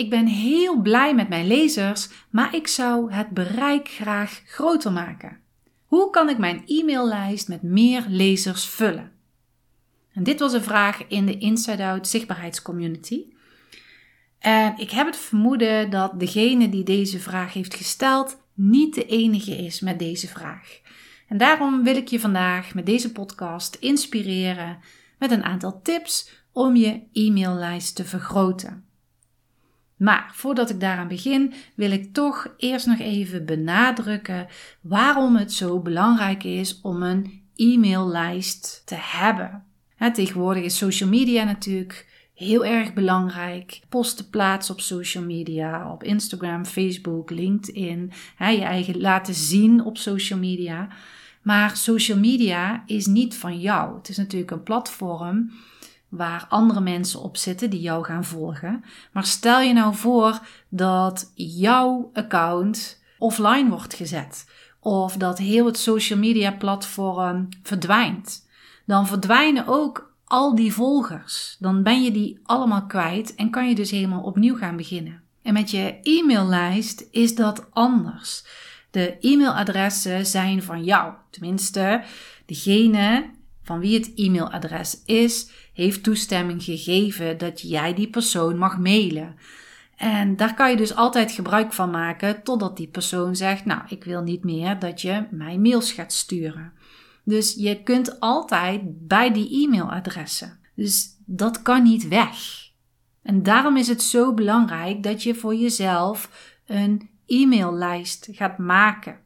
Ik 0.00 0.10
ben 0.10 0.26
heel 0.26 0.80
blij 0.80 1.14
met 1.14 1.28
mijn 1.28 1.46
lezers, 1.46 2.08
maar 2.30 2.54
ik 2.54 2.66
zou 2.66 3.12
het 3.12 3.28
bereik 3.28 3.88
graag 3.88 4.42
groter 4.46 4.92
maken. 4.92 5.38
Hoe 5.84 6.10
kan 6.10 6.28
ik 6.28 6.38
mijn 6.38 6.62
e-maillijst 6.66 7.48
met 7.48 7.62
meer 7.62 8.04
lezers 8.08 8.64
vullen? 8.66 9.12
En 10.12 10.22
dit 10.22 10.40
was 10.40 10.52
een 10.52 10.62
vraag 10.62 11.06
in 11.08 11.26
de 11.26 11.38
Inside 11.38 11.84
Out 11.84 12.08
zichtbaarheidscommunity. 12.08 13.24
En 14.38 14.74
ik 14.78 14.90
heb 14.90 15.06
het 15.06 15.16
vermoeden 15.16 15.90
dat 15.90 16.20
degene 16.20 16.68
die 16.68 16.84
deze 16.84 17.18
vraag 17.18 17.52
heeft 17.52 17.74
gesteld 17.74 18.40
niet 18.54 18.94
de 18.94 19.06
enige 19.06 19.56
is 19.56 19.80
met 19.80 19.98
deze 19.98 20.28
vraag. 20.28 20.80
En 21.28 21.38
daarom 21.38 21.82
wil 21.82 21.96
ik 21.96 22.08
je 22.08 22.20
vandaag 22.20 22.74
met 22.74 22.86
deze 22.86 23.12
podcast 23.12 23.74
inspireren 23.74 24.78
met 25.18 25.30
een 25.30 25.44
aantal 25.44 25.80
tips 25.82 26.30
om 26.52 26.76
je 26.76 27.02
e-maillijst 27.12 27.94
te 27.94 28.04
vergroten. 28.04 28.88
Maar 30.00 30.30
voordat 30.32 30.70
ik 30.70 30.80
daaraan 30.80 31.08
begin, 31.08 31.52
wil 31.74 31.90
ik 31.90 32.12
toch 32.12 32.54
eerst 32.56 32.86
nog 32.86 32.98
even 32.98 33.46
benadrukken 33.46 34.46
waarom 34.80 35.36
het 35.36 35.52
zo 35.52 35.80
belangrijk 35.80 36.44
is 36.44 36.80
om 36.80 37.02
een 37.02 37.42
e-maillijst 37.56 38.82
te 38.84 38.96
hebben. 38.98 39.64
tegenwoordig 40.12 40.64
is 40.64 40.76
social 40.76 41.08
media 41.08 41.44
natuurlijk 41.44 42.06
heel 42.34 42.64
erg 42.64 42.92
belangrijk. 42.92 43.80
Posten 43.88 44.30
plaatsen 44.30 44.74
op 44.74 44.80
social 44.80 45.24
media, 45.24 45.92
op 45.92 46.04
Instagram, 46.04 46.64
Facebook, 46.64 47.30
LinkedIn. 47.30 48.12
je 48.38 48.62
eigen 48.62 49.00
laten 49.00 49.34
zien 49.34 49.84
op 49.84 49.98
social 49.98 50.38
media. 50.38 50.88
Maar 51.42 51.76
social 51.76 52.18
media 52.18 52.82
is 52.86 53.06
niet 53.06 53.36
van 53.36 53.60
jou. 53.60 53.96
Het 53.96 54.08
is 54.08 54.16
natuurlijk 54.16 54.50
een 54.50 54.62
platform 54.62 55.50
waar 56.10 56.46
andere 56.48 56.80
mensen 56.80 57.20
op 57.20 57.36
zitten 57.36 57.70
die 57.70 57.80
jou 57.80 58.04
gaan 58.04 58.24
volgen. 58.24 58.84
Maar 59.12 59.24
stel 59.24 59.60
je 59.60 59.72
nou 59.72 59.94
voor 59.94 60.40
dat 60.68 61.32
jouw 61.34 62.10
account 62.12 63.02
offline 63.18 63.68
wordt 63.68 63.94
gezet. 63.94 64.50
Of 64.80 65.16
dat 65.16 65.38
heel 65.38 65.66
het 65.66 65.78
social 65.78 66.18
media 66.18 66.52
platform 66.52 67.48
verdwijnt. 67.62 68.48
Dan 68.86 69.06
verdwijnen 69.06 69.66
ook 69.66 70.14
al 70.24 70.54
die 70.54 70.72
volgers. 70.72 71.56
Dan 71.58 71.82
ben 71.82 72.02
je 72.02 72.10
die 72.10 72.40
allemaal 72.42 72.86
kwijt 72.86 73.34
en 73.34 73.50
kan 73.50 73.68
je 73.68 73.74
dus 73.74 73.90
helemaal 73.90 74.22
opnieuw 74.22 74.56
gaan 74.56 74.76
beginnen. 74.76 75.22
En 75.42 75.52
met 75.52 75.70
je 75.70 75.98
e-maillijst 76.02 77.06
is 77.10 77.34
dat 77.34 77.66
anders. 77.72 78.44
De 78.90 79.16
e-mailadressen 79.20 80.26
zijn 80.26 80.62
van 80.62 80.84
jou. 80.84 81.12
Tenminste, 81.30 82.02
degene 82.46 83.30
van 83.62 83.78
wie 83.78 83.98
het 83.98 84.12
e-mailadres 84.14 85.02
is, 85.04 85.50
heeft 85.82 86.02
toestemming 86.02 86.62
gegeven 86.62 87.38
dat 87.38 87.60
jij 87.60 87.94
die 87.94 88.10
persoon 88.10 88.58
mag 88.58 88.78
mailen. 88.78 89.36
En 89.96 90.36
daar 90.36 90.54
kan 90.54 90.70
je 90.70 90.76
dus 90.76 90.94
altijd 90.94 91.32
gebruik 91.32 91.72
van 91.72 91.90
maken 91.90 92.42
totdat 92.42 92.76
die 92.76 92.88
persoon 92.88 93.36
zegt: 93.36 93.64
Nou, 93.64 93.82
ik 93.88 94.04
wil 94.04 94.22
niet 94.22 94.44
meer 94.44 94.78
dat 94.78 95.00
je 95.00 95.26
mij 95.30 95.58
mails 95.58 95.92
gaat 95.92 96.12
sturen. 96.12 96.72
Dus 97.24 97.54
je 97.54 97.82
kunt 97.82 98.20
altijd 98.20 98.80
bij 99.06 99.32
die 99.32 99.64
e-mailadressen. 99.64 100.58
Dus 100.74 101.08
dat 101.26 101.62
kan 101.62 101.82
niet 101.82 102.08
weg. 102.08 102.36
En 103.22 103.42
daarom 103.42 103.76
is 103.76 103.88
het 103.88 104.02
zo 104.02 104.34
belangrijk 104.34 105.02
dat 105.02 105.22
je 105.22 105.34
voor 105.34 105.54
jezelf 105.54 106.30
een 106.66 107.10
e-maillijst 107.26 108.28
gaat 108.32 108.58
maken. 108.58 109.18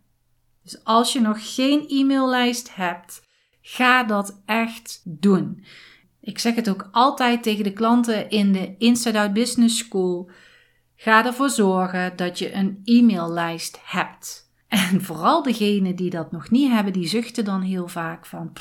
Dus 0.63 0.85
als 0.85 1.13
je 1.13 1.21
nog 1.21 1.55
geen 1.55 1.85
e-maillijst 1.89 2.75
hebt, 2.75 3.23
Ga 3.67 4.05
dat 4.05 4.43
echt 4.47 5.01
doen. 5.05 5.65
Ik 6.25 6.39
zeg 6.39 6.55
het 6.55 6.69
ook 6.69 6.89
altijd 6.93 7.43
tegen 7.43 7.65
de 7.65 7.73
klanten 7.73 8.31
in 8.31 8.53
de 8.53 8.75
Inside 8.79 9.19
Out 9.19 9.33
Business 9.33 9.79
School. 9.79 10.31
Ga 10.97 11.27
ervoor 11.27 11.51
zorgen 11.51 12.17
dat 12.17 12.39
je 12.39 12.55
een 12.55 12.81
e-maillijst 12.85 13.81
hebt. 13.85 14.51
En 14.69 15.03
vooral 15.03 15.43
degenen 15.43 15.97
die 15.97 16.11
dat 16.11 16.33
nog 16.33 16.51
niet 16.51 16.71
hebben, 16.71 16.93
die 16.93 17.09
zuchten 17.09 17.45
dan 17.45 17.61
heel 17.61 17.89
vaak 17.89 18.27
van 18.27 18.53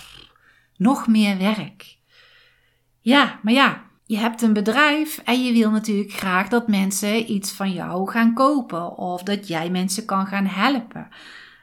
nog 0.78 1.08
meer 1.08 1.38
werk. 1.38 1.98
Ja, 3.00 3.40
maar 3.42 3.54
ja, 3.54 3.84
je 4.06 4.18
hebt 4.18 4.42
een 4.42 4.54
bedrijf 4.54 5.18
en 5.18 5.44
je 5.44 5.54
wil 5.54 5.72
natuurlijk 5.72 6.12
graag 6.12 6.48
dat 6.48 6.68
mensen 6.68 7.32
iets 7.32 7.52
van 7.52 7.72
jou 7.72 8.12
gaan 8.12 8.34
kopen 8.34 8.98
of 8.98 9.24
dat 9.24 9.48
jij 9.48 9.70
mensen 9.70 10.06
kan 10.06 10.28
gaan 10.28 10.46
helpen. 10.46 11.08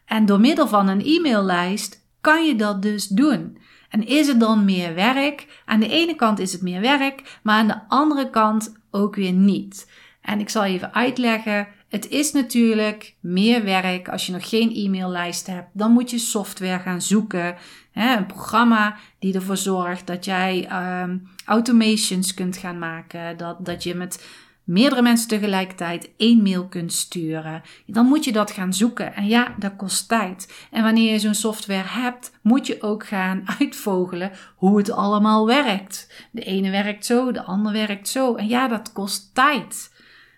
En 0.05 0.27
door 0.27 0.41
middel 0.41 0.69
van 0.69 0.89
een 0.89 1.05
e-maillijst 1.05 2.07
kan 2.21 2.47
je 2.47 2.57
dat 2.57 2.83
dus 2.83 3.07
doen. 3.07 3.59
En 3.91 4.07
is 4.07 4.27
het 4.27 4.41
dan 4.41 4.65
meer 4.65 4.95
werk? 4.95 5.63
Aan 5.65 5.81
de 5.81 5.89
ene 5.89 6.15
kant 6.15 6.39
is 6.39 6.53
het 6.53 6.63
meer 6.63 6.81
werk, 6.81 7.39
maar 7.43 7.57
aan 7.57 7.69
de 7.69 7.81
andere 7.89 8.31
kant 8.31 8.77
ook 8.91 9.17
weer 9.17 9.33
niet. 9.33 9.91
En 10.21 10.41
ik 10.41 10.49
zal 10.49 10.65
even 10.65 10.95
uitleggen. 10.95 11.69
Het 11.89 12.09
is 12.09 12.33
natuurlijk 12.33 13.15
meer 13.21 13.65
werk 13.65 14.09
als 14.09 14.27
je 14.27 14.33
nog 14.33 14.49
geen 14.49 14.75
e-maillijst 14.75 15.47
hebt. 15.47 15.69
Dan 15.73 15.93
moet 15.93 16.11
je 16.11 16.19
software 16.19 16.79
gaan 16.79 17.03
zoeken. 17.03 17.57
Hè, 17.93 18.17
een 18.17 18.27
programma 18.27 18.97
die 19.19 19.35
ervoor 19.35 19.57
zorgt 19.57 20.07
dat 20.07 20.25
jij 20.25 20.69
um, 21.03 21.29
automations 21.45 22.35
kunt 22.35 22.57
gaan 22.57 22.79
maken. 22.79 23.37
Dat, 23.37 23.65
dat 23.65 23.83
je 23.83 23.95
met 23.95 24.27
meerdere 24.71 25.03
mensen 25.03 25.29
tegelijkertijd 25.29 26.11
één 26.17 26.43
mail 26.43 26.69
kunt 26.69 26.93
sturen, 26.93 27.63
dan 27.87 28.07
moet 28.07 28.25
je 28.25 28.33
dat 28.33 28.51
gaan 28.51 28.75
zoeken. 28.75 29.15
En 29.15 29.27
ja, 29.27 29.55
dat 29.59 29.77
kost 29.77 30.09
tijd. 30.09 30.67
En 30.71 30.83
wanneer 30.83 31.13
je 31.13 31.19
zo'n 31.19 31.35
software 31.35 31.89
hebt, 31.89 32.33
moet 32.43 32.67
je 32.67 32.83
ook 32.83 33.07
gaan 33.07 33.43
uitvogelen 33.59 34.33
hoe 34.57 34.79
het 34.79 34.91
allemaal 34.91 35.47
werkt. 35.47 36.29
De 36.33 36.43
ene 36.43 36.71
werkt 36.71 37.07
zo, 37.07 37.33
de 37.33 37.43
ander 37.43 37.73
werkt 37.73 38.09
zo. 38.09 38.35
En 38.35 38.49
ja, 38.49 38.69
dat 38.69 38.93
kost 38.93 39.35
tijd. 39.35 39.95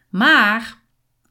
Maar 0.09 0.78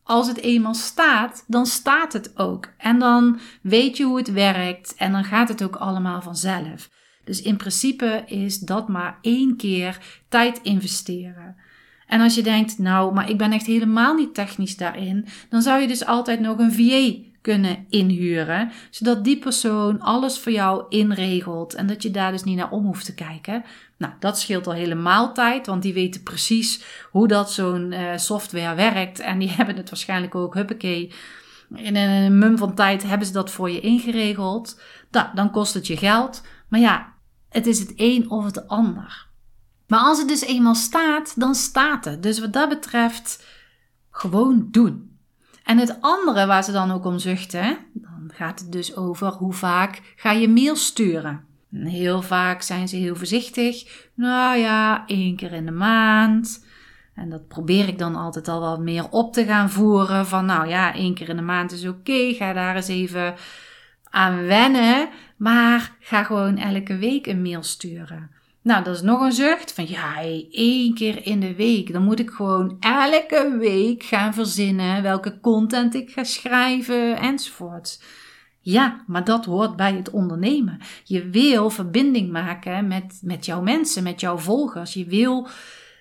als 0.03 0.27
het 0.27 0.37
eenmaal 0.37 0.73
staat, 0.73 1.43
dan 1.47 1.65
staat 1.65 2.13
het 2.13 2.37
ook. 2.37 2.69
En 2.77 2.99
dan 2.99 3.39
weet 3.61 3.97
je 3.97 4.03
hoe 4.03 4.17
het 4.17 4.31
werkt 4.31 4.95
en 4.95 5.11
dan 5.11 5.23
gaat 5.23 5.47
het 5.47 5.63
ook 5.63 5.75
allemaal 5.75 6.21
vanzelf. 6.21 6.89
Dus 7.23 7.41
in 7.41 7.57
principe 7.57 8.23
is 8.25 8.59
dat 8.59 8.87
maar 8.87 9.17
één 9.21 9.57
keer 9.57 9.97
tijd 10.29 10.59
investeren. 10.61 11.69
En 12.11 12.21
als 12.21 12.35
je 12.35 12.43
denkt, 12.43 12.77
nou, 12.77 13.13
maar 13.13 13.29
ik 13.29 13.37
ben 13.37 13.51
echt 13.51 13.65
helemaal 13.65 14.15
niet 14.15 14.33
technisch 14.33 14.77
daarin, 14.77 15.27
dan 15.49 15.61
zou 15.61 15.81
je 15.81 15.87
dus 15.87 16.05
altijd 16.05 16.39
nog 16.39 16.57
een 16.57 16.73
VA 16.73 17.29
kunnen 17.41 17.85
inhuren, 17.89 18.71
zodat 18.89 19.23
die 19.23 19.39
persoon 19.39 19.99
alles 19.99 20.39
voor 20.39 20.51
jou 20.51 20.85
inregelt 20.89 21.73
en 21.73 21.87
dat 21.87 22.03
je 22.03 22.11
daar 22.11 22.31
dus 22.31 22.43
niet 22.43 22.57
naar 22.57 22.71
om 22.71 22.85
hoeft 22.85 23.05
te 23.05 23.13
kijken. 23.13 23.63
Nou, 23.97 24.13
dat 24.19 24.39
scheelt 24.39 24.67
al 24.67 24.73
helemaal 24.73 25.33
tijd, 25.33 25.67
want 25.67 25.81
die 25.81 25.93
weten 25.93 26.23
precies 26.23 26.83
hoe 27.11 27.27
dat 27.27 27.51
zo'n 27.51 27.91
uh, 27.91 28.17
software 28.17 28.75
werkt 28.75 29.19
en 29.19 29.39
die 29.39 29.49
hebben 29.57 29.75
het 29.75 29.89
waarschijnlijk 29.89 30.35
ook, 30.35 30.53
huppakee, 30.53 31.13
in 31.75 31.95
een 31.95 32.37
mum 32.37 32.57
van 32.57 32.75
tijd 32.75 33.03
hebben 33.03 33.27
ze 33.27 33.33
dat 33.33 33.51
voor 33.51 33.69
je 33.69 33.79
ingeregeld. 33.79 34.81
Nou, 35.11 35.27
dan 35.35 35.51
kost 35.51 35.73
het 35.73 35.87
je 35.87 35.97
geld, 35.97 36.41
maar 36.67 36.79
ja, 36.79 37.13
het 37.49 37.67
is 37.67 37.79
het 37.79 37.93
een 37.95 38.29
of 38.29 38.45
het 38.45 38.67
ander. 38.67 39.29
Maar 39.91 39.99
als 39.99 40.19
het 40.19 40.27
dus 40.27 40.41
eenmaal 40.41 40.75
staat, 40.75 41.39
dan 41.39 41.55
staat 41.55 42.05
het. 42.05 42.23
Dus 42.23 42.39
wat 42.39 42.53
dat 42.53 42.69
betreft, 42.69 43.45
gewoon 44.09 44.67
doen. 44.71 45.17
En 45.63 45.77
het 45.77 45.97
andere 46.01 46.45
waar 46.45 46.63
ze 46.63 46.71
dan 46.71 46.91
ook 46.91 47.05
om 47.05 47.19
zuchten, 47.19 47.77
dan 47.93 48.31
gaat 48.33 48.59
het 48.59 48.71
dus 48.71 48.95
over 48.95 49.27
hoe 49.27 49.53
vaak 49.53 50.13
ga 50.15 50.31
je 50.31 50.49
mail 50.49 50.75
sturen. 50.75 51.43
En 51.71 51.85
heel 51.85 52.21
vaak 52.21 52.61
zijn 52.61 52.87
ze 52.87 52.95
heel 52.95 53.15
voorzichtig. 53.15 54.07
Nou 54.15 54.57
ja, 54.57 55.07
één 55.07 55.35
keer 55.35 55.53
in 55.53 55.65
de 55.65 55.71
maand. 55.71 56.65
En 57.15 57.29
dat 57.29 57.47
probeer 57.47 57.87
ik 57.87 57.97
dan 57.97 58.15
altijd 58.15 58.47
al 58.47 58.59
wat 58.59 58.79
meer 58.79 59.09
op 59.09 59.33
te 59.33 59.45
gaan 59.45 59.69
voeren. 59.69 60.27
Van 60.27 60.45
nou 60.45 60.67
ja, 60.67 60.93
één 60.93 61.13
keer 61.13 61.29
in 61.29 61.35
de 61.35 61.41
maand 61.41 61.71
is 61.71 61.87
oké. 61.87 62.33
Ga 62.33 62.53
daar 62.53 62.75
eens 62.75 62.87
even 62.87 63.35
aan 64.03 64.43
wennen. 64.43 65.09
Maar 65.37 65.95
ga 65.99 66.23
gewoon 66.23 66.57
elke 66.57 66.97
week 66.97 67.27
een 67.27 67.41
mail 67.41 67.63
sturen. 67.63 68.39
Nou, 68.63 68.83
dat 68.83 68.95
is 68.95 69.01
nog 69.01 69.21
een 69.21 69.31
zucht 69.31 69.73
van 69.73 69.87
ja, 69.87 70.21
één 70.51 70.93
keer 70.93 71.25
in 71.25 71.39
de 71.39 71.55
week. 71.55 71.93
Dan 71.93 72.03
moet 72.03 72.19
ik 72.19 72.29
gewoon 72.29 72.77
elke 72.79 73.57
week 73.59 74.03
gaan 74.03 74.33
verzinnen 74.33 75.01
welke 75.01 75.39
content 75.39 75.95
ik 75.95 76.09
ga 76.09 76.23
schrijven 76.23 77.17
enzovoort. 77.17 78.03
Ja, 78.59 79.03
maar 79.07 79.23
dat 79.23 79.45
hoort 79.45 79.75
bij 79.75 79.93
het 79.93 80.09
ondernemen. 80.09 80.79
Je 81.03 81.29
wil 81.29 81.69
verbinding 81.69 82.31
maken 82.31 82.87
met, 82.87 83.19
met 83.21 83.45
jouw 83.45 83.61
mensen, 83.61 84.03
met 84.03 84.19
jouw 84.19 84.37
volgers. 84.37 84.93
Je 84.93 85.05
wil 85.05 85.47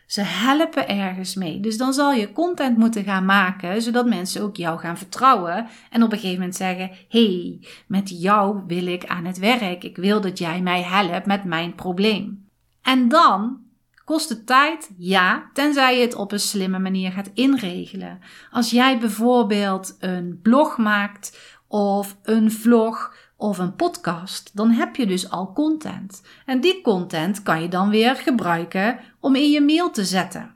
ze 0.06 0.22
helpen 0.22 0.88
ergens 0.88 1.34
mee. 1.34 1.60
Dus 1.60 1.76
dan 1.76 1.92
zal 1.92 2.12
je 2.12 2.32
content 2.32 2.78
moeten 2.78 3.04
gaan 3.04 3.24
maken, 3.24 3.82
zodat 3.82 4.06
mensen 4.06 4.42
ook 4.42 4.56
jou 4.56 4.78
gaan 4.78 4.98
vertrouwen. 4.98 5.66
En 5.90 6.02
op 6.02 6.12
een 6.12 6.18
gegeven 6.18 6.38
moment 6.38 6.56
zeggen: 6.56 6.90
hey, 7.08 7.58
met 7.86 8.20
jou 8.20 8.62
wil 8.66 8.86
ik 8.86 9.06
aan 9.06 9.24
het 9.24 9.38
werk. 9.38 9.84
Ik 9.84 9.96
wil 9.96 10.20
dat 10.20 10.38
jij 10.38 10.60
mij 10.60 10.82
helpt 10.82 11.26
met 11.26 11.44
mijn 11.44 11.74
probleem. 11.74 12.39
En 12.82 13.08
dan 13.08 13.60
kost 14.04 14.28
het 14.28 14.46
tijd, 14.46 14.90
ja, 14.96 15.50
tenzij 15.52 15.96
je 15.96 16.02
het 16.02 16.14
op 16.14 16.32
een 16.32 16.40
slimme 16.40 16.78
manier 16.78 17.12
gaat 17.12 17.30
inregelen. 17.34 18.20
Als 18.50 18.70
jij 18.70 18.98
bijvoorbeeld 18.98 19.96
een 20.00 20.38
blog 20.42 20.76
maakt 20.76 21.38
of 21.66 22.16
een 22.22 22.52
vlog 22.52 23.14
of 23.36 23.58
een 23.58 23.74
podcast, 23.74 24.56
dan 24.56 24.70
heb 24.70 24.96
je 24.96 25.06
dus 25.06 25.30
al 25.30 25.52
content. 25.52 26.22
En 26.46 26.60
die 26.60 26.80
content 26.80 27.42
kan 27.42 27.62
je 27.62 27.68
dan 27.68 27.90
weer 27.90 28.16
gebruiken 28.16 28.98
om 29.20 29.34
in 29.34 29.50
je 29.50 29.60
mail 29.60 29.90
te 29.90 30.04
zetten. 30.04 30.54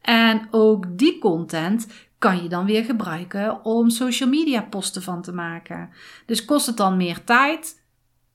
En 0.00 0.48
ook 0.50 0.98
die 0.98 1.18
content 1.18 1.86
kan 2.18 2.42
je 2.42 2.48
dan 2.48 2.64
weer 2.64 2.84
gebruiken 2.84 3.64
om 3.64 3.90
social 3.90 4.28
media 4.28 4.62
posten 4.62 5.02
van 5.02 5.22
te 5.22 5.32
maken. 5.32 5.90
Dus 6.26 6.44
kost 6.44 6.66
het 6.66 6.76
dan 6.76 6.96
meer 6.96 7.24
tijd? 7.24 7.79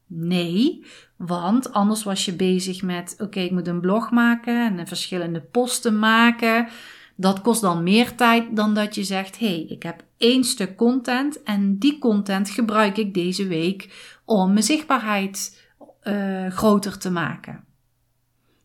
Nee, 0.08 0.86
want 1.16 1.74
anders 1.74 2.04
was 2.04 2.26
je 2.26 2.34
bezig 2.34 2.82
met: 2.82 3.16
oké, 3.20 3.40
ik 3.40 3.52
moet 3.52 3.68
een 3.68 3.82
blog 3.82 4.12
maken 4.12 4.78
en 4.78 4.88
verschillende 4.88 5.42
posten 5.42 6.00
maken. 6.00 6.68
Dat 7.16 7.42
kost 7.42 7.62
dan 7.62 7.84
meer 7.84 8.16
tijd 8.16 8.56
dan 8.56 8.74
dat 8.74 8.96
je 8.96 9.04
zegt: 9.04 9.40
hé, 9.40 9.48
hey, 9.48 9.66
ik 9.70 9.84
heb 9.84 10.04
één 10.18 10.44
stuk 10.44 10.76
content 10.76 11.44
en 11.44 11.78
die 11.78 12.00
content 12.00 12.50
gebruik 12.50 12.98
ik 12.98 13.14
deze 13.14 13.48
week 13.48 14.14
om 14.26 14.52
mijn 14.52 14.64
zichtbaarheid 14.64 15.64
uh, 16.04 16.48
groter 16.48 16.98
te 16.98 17.12
maken. 17.12 17.64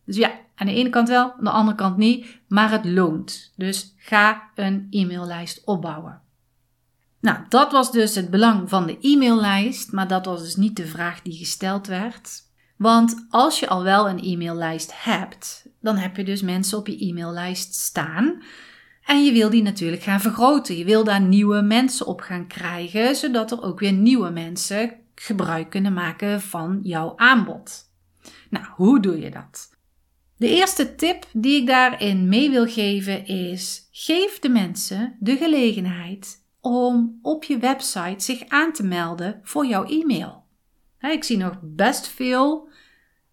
Dus 0.05 0.15
ja, 0.15 0.31
aan 0.55 0.67
de 0.67 0.73
ene 0.73 0.89
kant 0.89 1.07
wel, 1.07 1.33
aan 1.33 1.43
de 1.43 1.49
andere 1.49 1.77
kant 1.77 1.97
niet, 1.97 2.41
maar 2.47 2.71
het 2.71 2.85
loont. 2.85 3.53
Dus 3.55 3.93
ga 3.97 4.49
een 4.55 4.87
e-maillijst 4.89 5.61
opbouwen. 5.65 6.20
Nou, 7.21 7.37
dat 7.49 7.71
was 7.71 7.91
dus 7.91 8.15
het 8.15 8.29
belang 8.29 8.69
van 8.69 8.87
de 8.87 8.97
e-maillijst, 9.01 9.91
maar 9.91 10.07
dat 10.07 10.25
was 10.25 10.43
dus 10.43 10.55
niet 10.55 10.75
de 10.75 10.87
vraag 10.87 11.21
die 11.21 11.37
gesteld 11.37 11.87
werd. 11.87 12.49
Want 12.77 13.25
als 13.29 13.59
je 13.59 13.67
al 13.67 13.83
wel 13.83 14.09
een 14.09 14.23
e-maillijst 14.23 15.03
hebt, 15.03 15.65
dan 15.81 15.97
heb 15.97 16.15
je 16.15 16.23
dus 16.23 16.41
mensen 16.41 16.77
op 16.77 16.87
je 16.87 17.05
e-maillijst 17.07 17.73
staan. 17.73 18.41
En 19.05 19.25
je 19.25 19.31
wil 19.31 19.49
die 19.49 19.61
natuurlijk 19.61 20.01
gaan 20.03 20.21
vergroten. 20.21 20.77
Je 20.77 20.85
wil 20.85 21.03
daar 21.03 21.21
nieuwe 21.21 21.61
mensen 21.61 22.05
op 22.05 22.21
gaan 22.21 22.47
krijgen, 22.47 23.15
zodat 23.15 23.51
er 23.51 23.63
ook 23.63 23.79
weer 23.79 23.93
nieuwe 23.93 24.29
mensen 24.29 24.93
gebruik 25.15 25.69
kunnen 25.69 25.93
maken 25.93 26.41
van 26.41 26.79
jouw 26.83 27.13
aanbod. 27.15 27.89
Nou, 28.49 28.65
hoe 28.75 28.99
doe 28.99 29.19
je 29.19 29.31
dat? 29.31 29.69
De 30.37 30.47
eerste 30.47 30.95
tip 30.95 31.25
die 31.33 31.61
ik 31.61 31.67
daarin 31.67 32.29
mee 32.29 32.49
wil 32.49 32.67
geven 32.67 33.25
is: 33.25 33.87
geef 33.91 34.39
de 34.39 34.49
mensen 34.49 35.15
de 35.19 35.37
gelegenheid 35.37 36.39
om 36.61 37.19
op 37.21 37.43
je 37.43 37.57
website 37.57 38.23
zich 38.23 38.47
aan 38.47 38.73
te 38.73 38.83
melden 38.83 39.39
voor 39.43 39.65
jouw 39.65 39.85
e-mail. 39.85 40.43
Ik 40.99 41.23
zie 41.23 41.37
nog 41.37 41.57
best 41.61 42.07
veel 42.07 42.69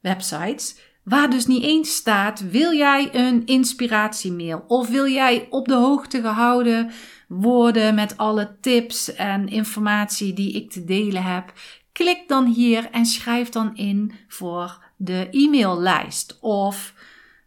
websites 0.00 0.76
waar 1.08 1.30
dus 1.30 1.46
niet 1.46 1.62
eens 1.62 1.94
staat: 1.94 2.50
wil 2.50 2.72
jij 2.72 3.08
een 3.12 3.46
inspiratiemail 3.46 4.64
of 4.66 4.88
wil 4.88 5.08
jij 5.08 5.46
op 5.50 5.68
de 5.68 5.74
hoogte 5.74 6.20
gehouden 6.20 6.90
worden 7.28 7.94
met 7.94 8.16
alle 8.16 8.56
tips 8.60 9.14
en 9.14 9.48
informatie 9.48 10.32
die 10.32 10.52
ik 10.52 10.70
te 10.70 10.84
delen 10.84 11.22
heb? 11.22 11.52
Klik 11.92 12.28
dan 12.28 12.46
hier 12.46 12.90
en 12.90 13.06
schrijf 13.06 13.48
dan 13.48 13.76
in 13.76 14.12
voor 14.28 14.84
de 14.96 15.28
e-maillijst. 15.30 16.38
Of 16.40 16.94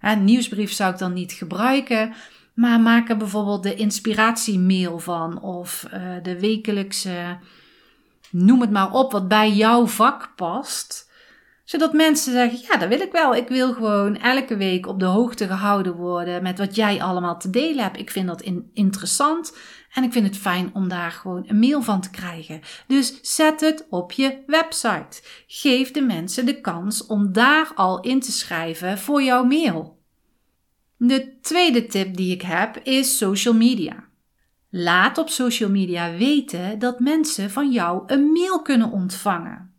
een 0.01 0.23
nieuwsbrief 0.23 0.71
zou 0.71 0.93
ik 0.93 0.99
dan 0.99 1.13
niet 1.13 1.31
gebruiken. 1.31 2.13
Maar 2.53 2.79
maak 2.79 3.09
er 3.09 3.17
bijvoorbeeld 3.17 3.63
de 3.63 3.75
inspiratiemail 3.75 4.99
van 4.99 5.41
of 5.41 5.85
uh, 5.93 6.15
de 6.21 6.39
wekelijkse, 6.39 7.37
noem 8.31 8.61
het 8.61 8.71
maar 8.71 8.91
op, 8.91 9.11
wat 9.11 9.27
bij 9.27 9.51
jouw 9.51 9.87
vak 9.87 10.33
past. 10.35 11.09
Zodat 11.63 11.93
mensen 11.93 12.31
zeggen, 12.31 12.59
ja, 12.61 12.77
dat 12.77 12.89
wil 12.89 12.99
ik 12.99 13.11
wel. 13.11 13.35
Ik 13.35 13.47
wil 13.47 13.73
gewoon 13.73 14.17
elke 14.17 14.57
week 14.57 14.87
op 14.87 14.99
de 14.99 15.05
hoogte 15.05 15.47
gehouden 15.47 15.95
worden 15.95 16.43
met 16.43 16.57
wat 16.57 16.75
jij 16.75 17.01
allemaal 17.01 17.39
te 17.39 17.49
delen 17.49 17.83
hebt. 17.83 17.99
Ik 17.99 18.11
vind 18.11 18.27
dat 18.27 18.41
in 18.41 18.69
interessant 18.73 19.57
en 19.93 20.03
ik 20.03 20.11
vind 20.11 20.27
het 20.27 20.37
fijn 20.37 20.69
om 20.73 20.87
daar 20.87 21.11
gewoon 21.11 21.43
een 21.47 21.59
mail 21.59 21.81
van 21.81 22.01
te 22.01 22.09
krijgen. 22.09 22.61
Dus 22.87 23.19
zet 23.21 23.61
het 23.61 23.85
op 23.89 24.11
je 24.11 24.43
website. 24.47 25.21
Geef 25.47 25.91
de 25.91 26.01
mensen 26.01 26.45
de 26.45 26.61
kans 26.61 27.05
om 27.05 27.33
daar 27.33 27.71
al 27.75 27.99
in 27.99 28.19
te 28.19 28.31
schrijven 28.31 28.97
voor 28.97 29.23
jouw 29.23 29.43
mail. 29.43 30.00
De 31.03 31.39
tweede 31.41 31.85
tip 31.85 32.15
die 32.15 32.33
ik 32.33 32.41
heb 32.41 32.79
is 32.83 33.17
social 33.17 33.53
media. 33.53 34.03
Laat 34.69 35.17
op 35.17 35.29
social 35.29 35.69
media 35.69 36.17
weten 36.17 36.79
dat 36.79 36.99
mensen 36.99 37.51
van 37.51 37.71
jou 37.71 38.03
een 38.07 38.31
mail 38.31 38.61
kunnen 38.61 38.91
ontvangen. 38.91 39.73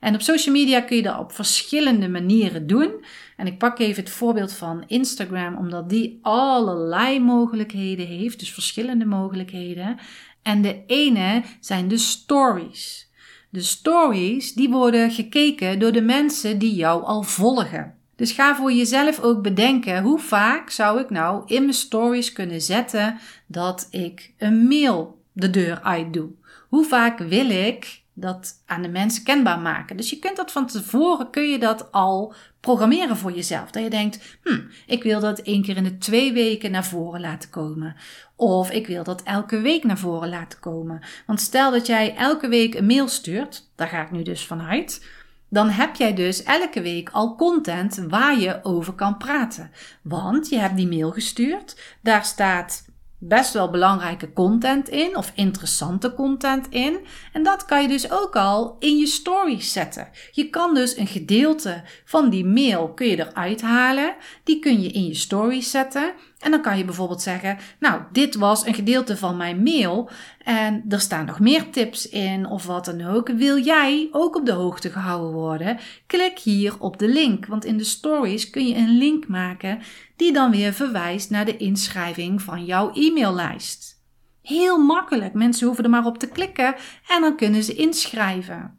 En 0.00 0.14
op 0.14 0.20
social 0.20 0.54
media 0.54 0.80
kun 0.80 0.96
je 0.96 1.02
dat 1.02 1.18
op 1.18 1.32
verschillende 1.32 2.08
manieren 2.08 2.66
doen. 2.66 3.04
En 3.36 3.46
ik 3.46 3.58
pak 3.58 3.78
even 3.78 4.02
het 4.02 4.12
voorbeeld 4.12 4.52
van 4.52 4.84
Instagram, 4.86 5.56
omdat 5.56 5.88
die 5.88 6.18
allerlei 6.22 7.20
mogelijkheden 7.20 8.06
heeft, 8.06 8.38
dus 8.38 8.52
verschillende 8.52 9.06
mogelijkheden. 9.06 9.98
En 10.42 10.62
de 10.62 10.82
ene 10.86 11.42
zijn 11.60 11.88
de 11.88 11.98
stories. 11.98 13.10
De 13.50 13.62
stories 13.62 14.52
die 14.52 14.68
worden 14.68 15.10
gekeken 15.10 15.78
door 15.78 15.92
de 15.92 16.02
mensen 16.02 16.58
die 16.58 16.74
jou 16.74 17.04
al 17.04 17.22
volgen. 17.22 17.97
Dus 18.18 18.32
ga 18.32 18.56
voor 18.56 18.72
jezelf 18.72 19.20
ook 19.20 19.42
bedenken 19.42 20.02
hoe 20.02 20.18
vaak 20.18 20.70
zou 20.70 21.00
ik 21.00 21.10
nou 21.10 21.42
in 21.46 21.62
mijn 21.62 21.74
stories 21.74 22.32
kunnen 22.32 22.60
zetten 22.60 23.18
dat 23.46 23.88
ik 23.90 24.32
een 24.38 24.66
mail 24.68 25.22
de 25.32 25.50
deur 25.50 25.80
uit 25.82 26.12
doe. 26.12 26.28
Hoe 26.68 26.84
vaak 26.84 27.18
wil 27.18 27.50
ik 27.50 28.02
dat 28.12 28.62
aan 28.66 28.82
de 28.82 28.88
mensen 28.88 29.24
kenbaar 29.24 29.58
maken. 29.58 29.96
Dus 29.96 30.10
je 30.10 30.18
kunt 30.18 30.36
dat 30.36 30.52
van 30.52 30.66
tevoren, 30.66 31.30
kun 31.30 31.48
je 31.48 31.58
dat 31.58 31.92
al 31.92 32.34
programmeren 32.60 33.16
voor 33.16 33.32
jezelf. 33.32 33.70
Dat 33.70 33.82
je 33.82 33.90
denkt, 33.90 34.38
hm, 34.42 34.60
ik 34.86 35.02
wil 35.02 35.20
dat 35.20 35.38
één 35.38 35.62
keer 35.62 35.76
in 35.76 35.84
de 35.84 35.98
twee 35.98 36.32
weken 36.32 36.70
naar 36.70 36.84
voren 36.84 37.20
laten 37.20 37.50
komen. 37.50 37.96
Of 38.36 38.70
ik 38.70 38.86
wil 38.86 39.04
dat 39.04 39.22
elke 39.22 39.60
week 39.60 39.84
naar 39.84 39.98
voren 39.98 40.28
laten 40.28 40.60
komen. 40.60 41.00
Want 41.26 41.40
stel 41.40 41.70
dat 41.70 41.86
jij 41.86 42.14
elke 42.16 42.48
week 42.48 42.74
een 42.74 42.86
mail 42.86 43.08
stuurt, 43.08 43.70
daar 43.76 43.88
ga 43.88 44.02
ik 44.02 44.10
nu 44.10 44.22
dus 44.22 44.46
vanuit 44.46 45.06
dan 45.48 45.68
heb 45.68 45.96
jij 45.96 46.14
dus 46.14 46.42
elke 46.42 46.82
week 46.82 47.10
al 47.12 47.34
content 47.34 48.04
waar 48.08 48.38
je 48.38 48.60
over 48.62 48.92
kan 48.92 49.16
praten. 49.16 49.70
Want 50.02 50.48
je 50.48 50.58
hebt 50.58 50.76
die 50.76 50.88
mail 50.88 51.10
gestuurd, 51.10 51.96
daar 52.02 52.24
staat 52.24 52.86
best 53.18 53.52
wel 53.52 53.70
belangrijke 53.70 54.32
content 54.32 54.88
in 54.88 55.16
of 55.16 55.32
interessante 55.34 56.14
content 56.14 56.68
in. 56.68 56.98
En 57.32 57.42
dat 57.42 57.64
kan 57.64 57.82
je 57.82 57.88
dus 57.88 58.10
ook 58.10 58.36
al 58.36 58.76
in 58.78 58.96
je 58.96 59.06
stories 59.06 59.72
zetten. 59.72 60.08
Je 60.32 60.50
kan 60.50 60.74
dus 60.74 60.96
een 60.96 61.06
gedeelte 61.06 61.82
van 62.04 62.30
die 62.30 62.44
mail 62.44 62.88
kun 62.88 63.06
je 63.06 63.18
eruit 63.18 63.62
halen. 63.62 64.14
Die 64.44 64.58
kun 64.58 64.82
je 64.82 64.88
in 64.88 65.06
je 65.06 65.14
stories 65.14 65.70
zetten. 65.70 66.12
En 66.38 66.50
dan 66.50 66.62
kan 66.62 66.78
je 66.78 66.84
bijvoorbeeld 66.84 67.22
zeggen: 67.22 67.58
Nou, 67.78 68.02
dit 68.12 68.34
was 68.34 68.66
een 68.66 68.74
gedeelte 68.74 69.16
van 69.16 69.36
mijn 69.36 69.62
mail. 69.62 70.10
En 70.38 70.84
er 70.88 71.00
staan 71.00 71.24
nog 71.24 71.40
meer 71.40 71.70
tips 71.70 72.08
in 72.08 72.46
of 72.46 72.66
wat 72.66 72.84
dan 72.84 73.06
ook. 73.06 73.28
Wil 73.28 73.58
jij 73.58 74.08
ook 74.12 74.36
op 74.36 74.46
de 74.46 74.52
hoogte 74.52 74.90
gehouden 74.90 75.32
worden? 75.32 75.78
Klik 76.06 76.38
hier 76.38 76.74
op 76.78 76.98
de 76.98 77.08
link. 77.08 77.46
Want 77.46 77.64
in 77.64 77.76
de 77.76 77.84
stories 77.84 78.50
kun 78.50 78.68
je 78.68 78.74
een 78.74 78.98
link 78.98 79.28
maken 79.28 79.78
die 80.16 80.32
dan 80.32 80.50
weer 80.50 80.72
verwijst 80.72 81.30
naar 81.30 81.44
de 81.44 81.56
inschrijving 81.56 82.42
van 82.42 82.64
jouw 82.64 82.90
e-maillijst. 82.94 84.02
Heel 84.42 84.78
makkelijk. 84.78 85.34
Mensen 85.34 85.66
hoeven 85.66 85.84
er 85.84 85.90
maar 85.90 86.06
op 86.06 86.18
te 86.18 86.28
klikken 86.28 86.74
en 87.08 87.20
dan 87.20 87.36
kunnen 87.36 87.64
ze 87.64 87.74
inschrijven. 87.74 88.78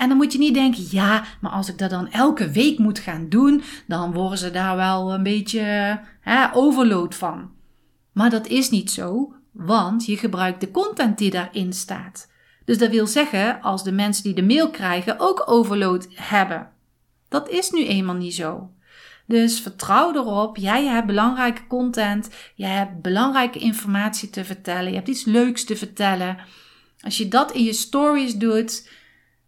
En 0.00 0.08
dan 0.08 0.16
moet 0.16 0.32
je 0.32 0.38
niet 0.38 0.54
denken, 0.54 0.84
ja, 0.90 1.24
maar 1.40 1.50
als 1.50 1.68
ik 1.68 1.78
dat 1.78 1.90
dan 1.90 2.10
elke 2.10 2.50
week 2.50 2.78
moet 2.78 2.98
gaan 2.98 3.28
doen, 3.28 3.62
dan 3.86 4.12
worden 4.12 4.38
ze 4.38 4.50
daar 4.50 4.76
wel 4.76 5.12
een 5.12 5.22
beetje 5.22 6.00
overload 6.52 7.14
van. 7.14 7.50
Maar 8.12 8.30
dat 8.30 8.46
is 8.46 8.70
niet 8.70 8.90
zo, 8.90 9.34
want 9.52 10.06
je 10.06 10.16
gebruikt 10.16 10.60
de 10.60 10.70
content 10.70 11.18
die 11.18 11.30
daarin 11.30 11.72
staat. 11.72 12.30
Dus 12.64 12.78
dat 12.78 12.90
wil 12.90 13.06
zeggen, 13.06 13.60
als 13.62 13.84
de 13.84 13.92
mensen 13.92 14.22
die 14.22 14.34
de 14.34 14.42
mail 14.42 14.70
krijgen 14.70 15.18
ook 15.18 15.42
overload 15.46 16.08
hebben. 16.10 16.70
Dat 17.28 17.48
is 17.48 17.70
nu 17.70 17.86
eenmaal 17.86 18.14
niet 18.14 18.34
zo. 18.34 18.70
Dus 19.26 19.60
vertrouw 19.60 20.14
erop, 20.14 20.56
jij 20.56 20.84
hebt 20.84 21.06
belangrijke 21.06 21.66
content, 21.66 22.30
jij 22.54 22.70
hebt 22.70 23.02
belangrijke 23.02 23.58
informatie 23.58 24.30
te 24.30 24.44
vertellen, 24.44 24.90
je 24.90 24.96
hebt 24.96 25.08
iets 25.08 25.24
leuks 25.24 25.64
te 25.64 25.76
vertellen. 25.76 26.38
Als 27.00 27.16
je 27.16 27.28
dat 27.28 27.52
in 27.52 27.64
je 27.64 27.72
stories 27.72 28.36
doet, 28.36 28.88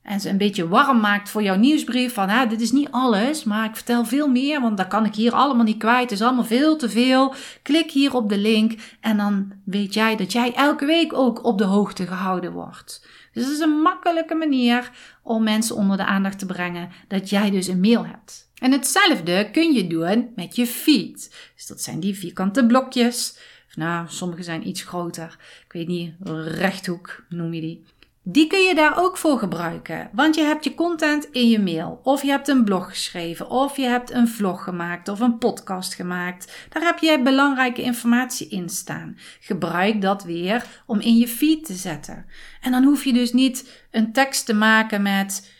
en 0.02 0.20
ze 0.20 0.28
een 0.28 0.38
beetje 0.38 0.68
warm 0.68 1.00
maakt 1.00 1.30
voor 1.30 1.42
jouw 1.42 1.56
nieuwsbrief. 1.56 2.14
Van 2.14 2.28
ah, 2.28 2.48
dit 2.50 2.60
is 2.60 2.72
niet 2.72 2.88
alles, 2.90 3.44
maar 3.44 3.64
ik 3.64 3.74
vertel 3.74 4.04
veel 4.04 4.28
meer, 4.28 4.60
want 4.60 4.76
dat 4.76 4.88
kan 4.88 5.04
ik 5.04 5.14
hier 5.14 5.32
allemaal 5.32 5.64
niet 5.64 5.78
kwijt. 5.78 6.10
Het 6.10 6.20
is 6.20 6.22
allemaal 6.22 6.44
veel 6.44 6.76
te 6.76 6.90
veel. 6.90 7.34
Klik 7.62 7.90
hier 7.90 8.14
op 8.14 8.28
de 8.28 8.38
link 8.38 8.72
en 9.00 9.16
dan 9.16 9.52
weet 9.64 9.94
jij 9.94 10.16
dat 10.16 10.32
jij 10.32 10.54
elke 10.54 10.86
week 10.86 11.12
ook 11.12 11.44
op 11.44 11.58
de 11.58 11.64
hoogte 11.64 12.06
gehouden 12.06 12.52
wordt. 12.52 13.06
Dus 13.32 13.44
het 13.44 13.52
is 13.52 13.60
een 13.60 13.80
makkelijke 13.80 14.34
manier 14.34 14.90
om 15.22 15.42
mensen 15.42 15.76
onder 15.76 15.96
de 15.96 16.04
aandacht 16.04 16.38
te 16.38 16.46
brengen 16.46 16.88
dat 17.08 17.30
jij 17.30 17.50
dus 17.50 17.66
een 17.66 17.80
mail 17.80 18.06
hebt. 18.06 18.50
En 18.58 18.72
hetzelfde 18.72 19.48
kun 19.52 19.72
je 19.72 19.86
doen 19.86 20.32
met 20.36 20.56
je 20.56 20.66
feed. 20.66 21.34
Dus 21.54 21.66
dat 21.66 21.80
zijn 21.80 22.00
die 22.00 22.14
vierkante 22.18 22.66
blokjes. 22.66 23.38
Nou, 23.74 24.06
sommige 24.08 24.42
zijn 24.42 24.68
iets 24.68 24.82
groter. 24.82 25.36
Ik 25.64 25.72
weet 25.72 25.86
niet, 25.86 26.14
rechthoek 26.46 27.24
noem 27.28 27.54
je 27.54 27.60
die. 27.60 27.84
Die 28.24 28.46
kun 28.46 28.60
je 28.60 28.74
daar 28.74 28.98
ook 28.98 29.16
voor 29.16 29.38
gebruiken, 29.38 30.10
want 30.12 30.34
je 30.34 30.42
hebt 30.42 30.64
je 30.64 30.74
content 30.74 31.28
in 31.30 31.48
je 31.48 31.60
mail, 31.60 32.00
of 32.02 32.22
je 32.22 32.30
hebt 32.30 32.48
een 32.48 32.64
blog 32.64 32.88
geschreven, 32.88 33.50
of 33.50 33.76
je 33.76 33.82
hebt 33.82 34.10
een 34.10 34.28
vlog 34.28 34.64
gemaakt 34.64 35.08
of 35.08 35.20
een 35.20 35.38
podcast 35.38 35.94
gemaakt. 35.94 36.52
Daar 36.68 36.82
heb 36.82 36.98
je 36.98 37.22
belangrijke 37.22 37.82
informatie 37.82 38.48
in 38.48 38.68
staan. 38.68 39.18
Gebruik 39.40 40.00
dat 40.00 40.24
weer 40.24 40.64
om 40.86 41.00
in 41.00 41.16
je 41.16 41.28
feed 41.28 41.64
te 41.64 41.74
zetten. 41.74 42.26
En 42.60 42.70
dan 42.70 42.84
hoef 42.84 43.04
je 43.04 43.12
dus 43.12 43.32
niet 43.32 43.84
een 43.90 44.12
tekst 44.12 44.46
te 44.46 44.54
maken 44.54 45.02
met 45.02 45.52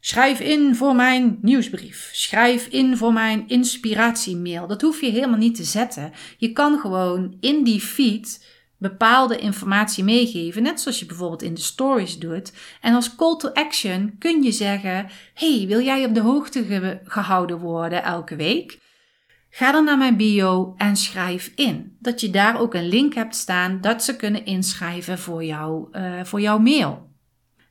schrijf 0.00 0.40
in 0.40 0.74
voor 0.76 0.94
mijn 0.94 1.38
nieuwsbrief, 1.42 2.10
schrijf 2.12 2.66
in 2.66 2.96
voor 2.96 3.12
mijn 3.12 3.48
inspiratiemail. 3.48 4.66
Dat 4.66 4.82
hoef 4.82 5.00
je 5.00 5.10
helemaal 5.10 5.38
niet 5.38 5.54
te 5.54 5.64
zetten. 5.64 6.12
Je 6.38 6.52
kan 6.52 6.78
gewoon 6.78 7.36
in 7.40 7.64
die 7.64 7.80
feed 7.80 8.56
bepaalde 8.78 9.38
informatie 9.38 10.04
meegeven, 10.04 10.62
net 10.62 10.80
zoals 10.80 10.98
je 10.98 11.06
bijvoorbeeld 11.06 11.42
in 11.42 11.54
de 11.54 11.60
stories 11.60 12.18
doet. 12.18 12.52
En 12.80 12.94
als 12.94 13.14
call 13.14 13.36
to 13.36 13.48
action 13.48 14.14
kun 14.18 14.42
je 14.42 14.52
zeggen: 14.52 15.08
Hey, 15.34 15.64
wil 15.66 15.80
jij 15.80 16.04
op 16.04 16.14
de 16.14 16.20
hoogte 16.20 17.00
gehouden 17.04 17.58
worden 17.58 18.02
elke 18.02 18.36
week? 18.36 18.78
Ga 19.50 19.72
dan 19.72 19.84
naar 19.84 19.98
mijn 19.98 20.16
bio 20.16 20.74
en 20.76 20.96
schrijf 20.96 21.52
in. 21.54 21.96
Dat 22.00 22.20
je 22.20 22.30
daar 22.30 22.60
ook 22.60 22.74
een 22.74 22.88
link 22.88 23.14
hebt 23.14 23.34
staan 23.34 23.80
dat 23.80 24.04
ze 24.04 24.16
kunnen 24.16 24.44
inschrijven 24.44 25.18
voor, 25.18 25.44
jou, 25.44 25.88
uh, 25.92 26.24
voor 26.24 26.40
jouw 26.40 26.58
mail. 26.58 27.06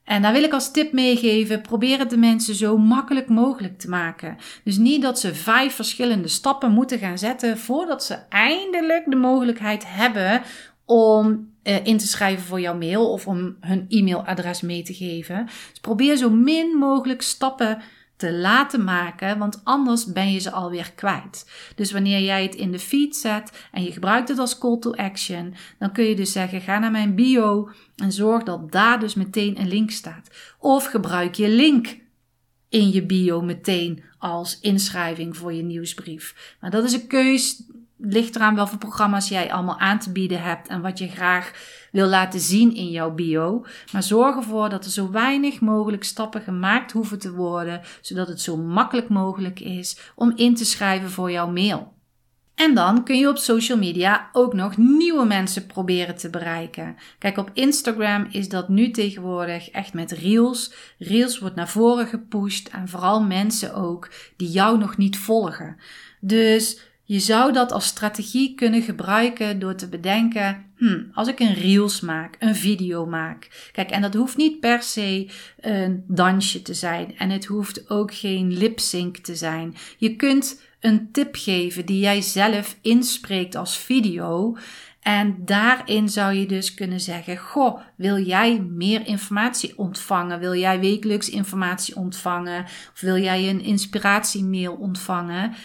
En 0.04 0.22
daar 0.22 0.34
wil 0.34 0.44
ik 0.44 0.54
als 0.54 0.72
tip 0.72 0.92
meegeven: 0.92 1.62
probeer 1.62 2.00
het 2.00 2.10
de 2.10 2.18
mensen 2.18 2.56
zo 2.56 2.78
makkelijk 2.78 3.30
mogelijk 3.30 3.80
te 3.80 3.90
maken. 3.90 4.38
Dus 4.64 4.78
niet 4.78 5.02
dat 5.02 5.20
ze 5.20 5.36
vijf 5.36 5.74
verschillende 5.74 6.28
stappen 6.28 6.72
moeten 6.72 7.00
gaan 7.00 7.18
zetten 7.18 7.58
voordat 7.58 8.04
ze 8.04 8.16
eindelijk 8.30 9.04
de 9.06 9.16
mogelijkheid 9.16 9.84
hebben 9.88 10.42
om 10.88 11.52
uh, 11.64 11.86
in 11.86 11.98
te 11.98 12.08
schrijven 12.08 12.46
voor 12.46 12.62
jouw 12.62 12.78
mail 12.78 13.12
of 13.12 13.28
om 13.28 13.58
hun 13.60 13.86
e-mailadres 13.90 14.62
mee 14.62 14.84
te 14.84 14.94
geven. 14.94 15.46
Dus 15.46 15.80
probeer 15.82 16.16
zo 16.16 16.30
min 16.30 16.78
mogelijk 16.78 17.22
stappen 17.22 17.82
te 18.16 18.34
laten 18.34 18.84
maken, 18.84 19.38
want 19.38 19.62
anders 19.64 20.06
ben 20.06 20.32
je 20.32 20.40
ze 20.40 20.52
alweer 20.52 20.92
kwijt. 20.96 21.50
Dus 21.76 21.92
wanneer 21.92 22.22
jij 22.22 22.44
het 22.44 22.56
in 22.56 22.72
de 22.72 22.80
feed 22.80 23.16
zet 23.16 23.68
en 23.72 23.84
je 23.84 23.92
gebruikt 23.92 24.30
het 24.30 24.40
als 24.40 24.58
call 24.58 24.80
to 24.80 24.92
action, 24.92 25.54
dan 25.80 25.92
kun 25.92 26.04
je 26.04 26.16
dus 26.16 26.32
zeggen: 26.32 26.62
ga 26.62 26.80
naar 26.80 26.92
mijn 26.92 27.16
bio 27.16 27.70
en 27.96 28.12
zorg 28.12 28.44
dat 28.44 28.72
daar 28.72 29.00
dus 29.00 29.14
meteen 29.14 29.60
een 29.60 29.68
link 29.68 29.92
staat. 29.92 30.30
Of 30.60 30.86
gebruik 30.86 31.36
je 31.36 31.50
link 31.50 31.98
in 32.70 32.92
je 32.92 33.06
bio 33.06 33.42
meteen 33.42 34.04
als 34.18 34.60
inschrijving 34.60 35.38
voor 35.38 35.54
je 35.54 35.64
nieuwsbrief. 35.64 36.56
Maar 36.62 36.72
dat 36.72 36.84
is 36.84 36.94
een 36.94 37.08
keus 37.08 37.64
ligt 37.98 38.36
eraan 38.36 38.56
welke 38.56 38.78
programma's 38.78 39.30
jij 39.30 39.52
allemaal 39.52 39.80
aan 39.80 40.00
te 40.00 40.12
bieden 40.12 40.42
hebt 40.42 40.68
en 40.68 40.82
wat 40.82 40.98
je 40.98 41.08
graag 41.08 41.52
wil 41.92 42.08
laten 42.08 42.40
zien 42.40 42.76
in 42.76 42.90
jouw 42.90 43.12
bio. 43.12 43.66
Maar 43.92 44.04
zorg 44.04 44.36
ervoor 44.36 44.70
dat 44.70 44.86
er 44.86 44.92
zo 44.92 45.12
weinig 45.12 45.60
mogelijk 45.60 46.04
stappen 46.04 46.42
gemaakt 46.42 46.92
hoeven 46.92 47.20
te 47.20 47.34
worden, 47.34 47.82
zodat 48.02 48.28
het 48.28 48.42
zo 48.42 48.58
makkelijk 48.58 49.10
mogelijk 49.10 49.60
is 49.60 50.12
om 50.16 50.32
in 50.36 50.56
te 50.56 50.66
schrijven 50.66 51.10
voor 51.10 51.32
jouw 51.32 51.52
mail. 51.52 51.96
En 52.58 52.76
dan 52.76 53.04
kun 53.04 53.18
je 53.18 53.30
op 53.30 53.38
social 53.38 53.78
media 53.78 54.30
ook 54.32 54.54
nog 54.54 54.78
nieuwe 54.78 55.26
mensen 55.26 55.66
proberen 55.66 56.16
te 56.16 56.30
bereiken. 56.30 56.96
Kijk, 57.20 57.38
op 57.38 57.50
Instagram 57.54 58.28
is 58.32 58.50
dat 58.50 58.70
nu 58.70 58.92
tegenwoordig 58.92 59.70
echt 59.70 59.94
met 59.94 60.12
Reels. 60.12 60.74
Reels 60.98 61.40
wordt 61.40 61.56
naar 61.56 61.70
voren 61.70 62.08
gepusht 62.08 62.68
en 62.68 62.88
vooral 62.88 63.24
mensen 63.24 63.74
ook 63.74 64.10
die 64.38 64.50
jou 64.50 64.78
nog 64.78 64.98
niet 64.98 65.18
volgen. 65.18 65.78
Dus 66.20 66.80
je 67.08 67.20
zou 67.20 67.54
dat 67.54 67.72
als 67.72 67.86
strategie 67.86 68.56
kunnen 68.56 68.82
gebruiken 68.82 69.60
door 69.60 69.76
te 69.76 69.90
bedenken: 69.90 70.66
hmm, 70.76 71.10
als 71.14 71.28
ik 71.28 71.40
een 71.40 71.54
reels 71.54 72.02
maak, 72.02 72.36
een 72.40 72.56
video 72.56 73.06
maak. 73.06 73.70
Kijk, 73.72 73.90
en 73.90 74.02
dat 74.02 74.14
hoeft 74.14 74.38
niet 74.38 74.60
per 74.60 74.82
se 74.82 75.30
een 75.60 76.04
dansje 76.08 76.62
te 76.62 76.74
zijn 76.74 77.18
en 77.18 77.30
het 77.30 77.46
hoeft 77.46 77.90
ook 77.90 78.14
geen 78.14 78.58
lip 78.58 78.80
sync 78.80 79.18
te 79.18 79.36
zijn. 79.36 79.76
Je 79.98 80.16
kunt 80.16 80.62
een 80.80 81.12
tip 81.12 81.36
geven 81.36 81.86
die 81.86 82.00
jij 82.00 82.22
zelf 82.22 82.78
inspreekt 82.82 83.56
als 83.56 83.78
video. 83.78 84.58
En 85.02 85.36
daarin 85.46 86.10
zou 86.10 86.34
je 86.34 86.46
dus 86.46 86.74
kunnen 86.74 87.00
zeggen: 87.00 87.38
Goh, 87.38 87.80
wil 87.96 88.18
jij 88.18 88.60
meer 88.60 89.08
informatie 89.08 89.78
ontvangen? 89.78 90.40
Wil 90.40 90.56
jij 90.56 90.80
wekelijks 90.80 91.30
informatie 91.30 91.96
ontvangen? 91.96 92.64
Of 92.64 93.00
wil 93.00 93.18
jij 93.18 93.50
een 93.50 93.62
inspiratiemail 93.62 94.74
ontvangen? 94.74 95.56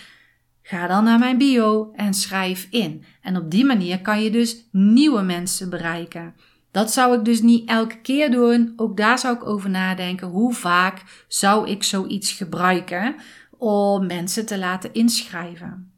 Ga 0.63 0.87
dan 0.87 1.05
naar 1.05 1.19
mijn 1.19 1.39
bio 1.39 1.93
en 1.97 2.15
schrijf 2.15 2.67
in. 2.71 3.05
En 3.23 3.37
op 3.37 3.51
die 3.51 3.65
manier 3.65 4.01
kan 4.01 4.23
je 4.23 4.31
dus 4.31 4.69
nieuwe 4.71 5.23
mensen 5.23 5.71
bereiken. 5.71 6.35
Dat 6.71 6.93
zou 6.93 7.19
ik 7.19 7.25
dus 7.25 7.41
niet 7.41 7.69
elke 7.69 8.01
keer 8.01 8.31
doen. 8.31 8.73
Ook 8.77 8.97
daar 8.97 9.19
zou 9.19 9.37
ik 9.37 9.47
over 9.47 9.71
nadenken. 9.71 10.29
Hoe 10.29 10.55
vaak 10.55 11.25
zou 11.29 11.69
ik 11.69 11.83
zoiets 11.83 12.33
gebruiken 12.33 13.15
om 13.59 14.07
mensen 14.07 14.47
te 14.47 14.59
laten 14.59 14.93
inschrijven? 14.95 15.92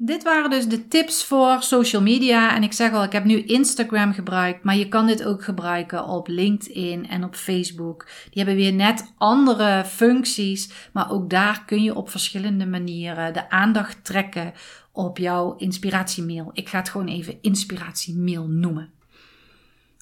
Dit 0.00 0.22
waren 0.22 0.50
dus 0.50 0.68
de 0.68 0.88
tips 0.88 1.24
voor 1.24 1.62
social 1.62 2.02
media. 2.02 2.54
En 2.54 2.62
ik 2.62 2.72
zeg 2.72 2.92
al, 2.92 3.02
ik 3.02 3.12
heb 3.12 3.24
nu 3.24 3.42
Instagram 3.42 4.12
gebruikt, 4.12 4.64
maar 4.64 4.76
je 4.76 4.88
kan 4.88 5.06
dit 5.06 5.24
ook 5.24 5.44
gebruiken 5.44 6.04
op 6.04 6.28
LinkedIn 6.28 7.08
en 7.08 7.24
op 7.24 7.34
Facebook. 7.34 8.06
Die 8.30 8.44
hebben 8.44 8.54
weer 8.54 8.72
net 8.72 9.12
andere 9.16 9.84
functies, 9.84 10.70
maar 10.92 11.10
ook 11.10 11.30
daar 11.30 11.64
kun 11.64 11.82
je 11.82 11.94
op 11.94 12.10
verschillende 12.10 12.66
manieren 12.66 13.32
de 13.32 13.50
aandacht 13.50 14.04
trekken 14.04 14.52
op 14.92 15.18
jouw 15.18 15.56
inspiratiemail. 15.56 16.50
Ik 16.52 16.68
ga 16.68 16.78
het 16.78 16.88
gewoon 16.88 17.08
even 17.08 17.38
inspiratiemail 17.40 18.46
noemen. 18.46 18.90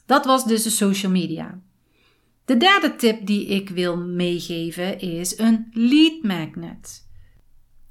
Dat 0.06 0.24
was 0.24 0.46
dus 0.46 0.62
de 0.62 0.70
social 0.70 1.12
media. 1.12 1.58
De 2.44 2.56
derde 2.56 2.96
tip 2.96 3.26
die 3.26 3.46
ik 3.46 3.68
wil 3.68 3.96
meegeven 3.96 5.00
is 5.00 5.38
een 5.38 5.66
lead 5.72 6.22
magnet. 6.22 7.05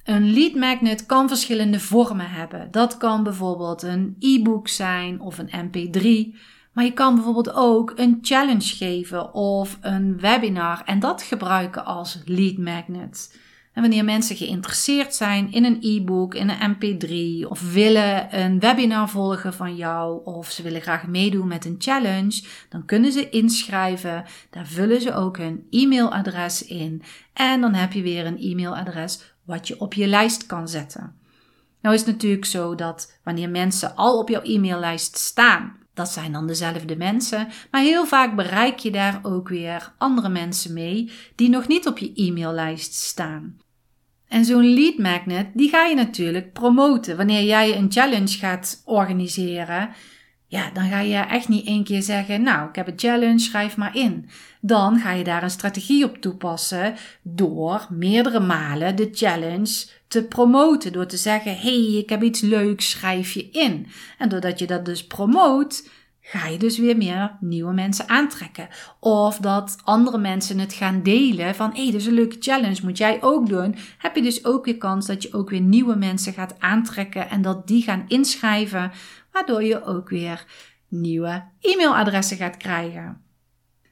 Een 0.06 0.34
lead 0.34 0.56
magnet 0.56 1.06
kan 1.06 1.28
verschillende 1.28 1.80
vormen 1.80 2.30
hebben. 2.30 2.68
Dat 2.72 2.98
kan 2.98 3.24
bijvoorbeeld 3.24 3.84
een 3.84 4.16
e-book 4.20 4.68
zijn 4.68 5.20
of 5.20 5.38
een 5.38 5.70
mp3. 5.70 6.38
Maar 6.74 6.84
je 6.84 6.94
kan 6.94 7.16
bijvoorbeeld 7.16 7.54
ook 7.54 7.94
een 7.96 8.18
challenge 8.22 8.76
geven 8.76 9.34
of 9.34 9.78
een 9.82 10.20
webinar 10.20 10.82
en 10.86 11.00
dat 11.00 11.24
gebruiken 11.24 11.86
als 11.86 12.22
lead 12.26 12.58
magnet. 12.58 13.40
En 13.74 13.82
wanneer 13.82 14.04
mensen 14.04 14.36
geïnteresseerd 14.36 15.16
zijn 15.16 15.52
in 15.52 15.66
een 15.66 15.78
e-book, 15.82 16.36
in 16.36 16.50
een 16.50 16.76
mp3 16.76 17.50
of 17.50 17.74
willen 17.74 18.40
een 18.40 18.60
webinar 18.60 19.10
volgen 19.10 19.54
van 19.54 19.76
jou 19.76 20.26
of 20.26 20.52
ze 20.52 20.64
willen 20.64 20.82
graag 20.82 21.08
meedoen 21.08 21.48
met 21.48 21.66
een 21.66 21.76
challenge, 21.78 22.44
dan 22.70 22.86
kunnen 22.86 23.12
ze 23.12 23.30
inschrijven. 23.30 24.24
Daar 24.50 24.68
vullen 24.68 25.02
ze 25.02 25.14
ook 25.14 25.38
hun 25.38 25.68
e-mailadres 25.70 26.66
in 26.66 27.02
en 27.34 27.62
dan 27.62 27.74
heb 27.74 27.94
je 27.94 28.02
weer 28.02 28.26
een 28.26 28.40
e-mailadres 28.40 29.35
wat 29.46 29.68
je 29.68 29.80
op 29.80 29.94
je 29.94 30.08
lijst 30.08 30.46
kan 30.46 30.68
zetten. 30.68 31.16
Nou 31.82 31.96
is 31.96 32.02
het 32.02 32.12
natuurlijk 32.12 32.46
zo 32.46 32.76
dat 32.76 33.20
wanneer 33.24 33.50
mensen 33.50 33.96
al 33.96 34.20
op 34.20 34.30
jouw 34.30 34.42
e-maillijst 34.42 35.18
staan, 35.18 35.78
dat 35.94 36.10
zijn 36.10 36.32
dan 36.32 36.48
dezelfde 36.48 36.96
mensen, 36.96 37.48
maar 37.72 37.82
heel 37.82 38.06
vaak 38.06 38.36
bereik 38.36 38.80
je 38.80 38.92
daar 38.92 39.20
ook 39.24 39.50
weer 39.50 39.94
andere 39.98 40.30
mensen 40.30 40.74
mee 40.74 41.12
die 41.36 41.50
nog 41.50 41.68
niet 41.68 41.88
op 41.88 41.98
je 41.98 42.12
e-maillijst 42.16 42.94
staan. 42.94 43.58
En 44.28 44.46
zo'n 44.46 44.74
lead 44.74 44.98
magnet, 44.98 45.48
die 45.54 45.70
ga 45.70 45.86
je 45.86 45.96
natuurlijk 45.96 46.54
promoten. 46.54 47.18
Wanneer 47.18 47.44
jij 47.44 47.78
een 47.78 47.92
challenge 47.92 48.28
gaat 48.38 48.82
organiseren, 48.86 49.90
ja, 50.56 50.70
dan 50.74 50.90
ga 50.90 51.00
je 51.00 51.18
echt 51.18 51.48
niet 51.48 51.66
één 51.66 51.84
keer 51.84 52.02
zeggen: 52.02 52.42
Nou, 52.42 52.70
ik 52.70 52.76
heb 52.76 52.88
een 52.88 53.00
challenge, 53.00 53.40
schrijf 53.40 53.78
maar 53.78 53.96
in. 53.96 54.30
Dan 54.62 55.00
ga 55.00 55.12
je 55.12 55.24
daar 55.24 55.44
een 55.44 55.50
strategie 55.50 56.06
op 56.06 56.18
toepassen 56.18 56.96
door 57.22 57.88
meerdere 57.90 58.40
malen 58.40 58.96
de 58.96 59.10
challenge 59.12 59.86
te 60.08 60.24
promoten. 60.24 60.92
Door 60.92 61.06
te 61.06 61.18
zeggen: 61.18 61.58
hey, 61.58 61.94
ik 61.98 62.10
heb 62.10 62.24
iets 62.24 62.42
leuks, 62.42 62.90
schrijf 62.90 63.34
je 63.34 63.50
in. 63.50 63.88
En 64.18 64.30
doordat 64.30 64.60
je 64.60 64.68
dat 64.68 64.86
dus 64.86 65.08
promoot, 65.08 65.90
ga 66.22 66.48
je 66.48 66.58
dus 66.58 66.78
weer 66.78 66.98
meer 66.98 67.38
nieuwe 67.40 67.74
mensen 67.74 68.10
aantrekken. 68.10 68.68
Of 69.00 69.38
dat 69.38 69.78
andere 69.84 70.18
mensen 70.18 70.60
het 70.60 70.74
gaan 70.74 71.04
delen 71.04 71.56
van 71.56 71.70
hé, 71.70 71.82
hey, 71.82 71.92
dit 71.92 72.02
is 72.02 72.08
een 72.08 72.14
leuke 72.14 72.38
challenge, 72.40 72.80
moet 72.84 72.98
jij 72.98 73.22
ook 73.22 73.48
doen. 73.48 73.76
Heb 73.98 74.16
je 74.16 74.22
dus 74.22 74.46
ook 74.46 74.66
weer 74.66 74.78
kans 74.78 75.06
dat 75.06 75.24
je 75.24 75.34
ook 75.34 75.50
weer 75.50 75.62
nieuwe 75.62 75.96
mensen 75.96 76.34
gaat 76.34 76.56
aantrekken 76.60 77.30
en 77.30 77.42
dat 77.42 77.68
die 77.68 77.84
gaan 77.84 78.06
inschrijven 78.08 78.92
waardoor 79.36 79.64
je 79.64 79.84
ook 79.84 80.10
weer 80.10 80.46
nieuwe 80.88 81.44
e-mailadressen 81.60 82.38
gaat 82.38 82.58
krijgen. 82.58 83.22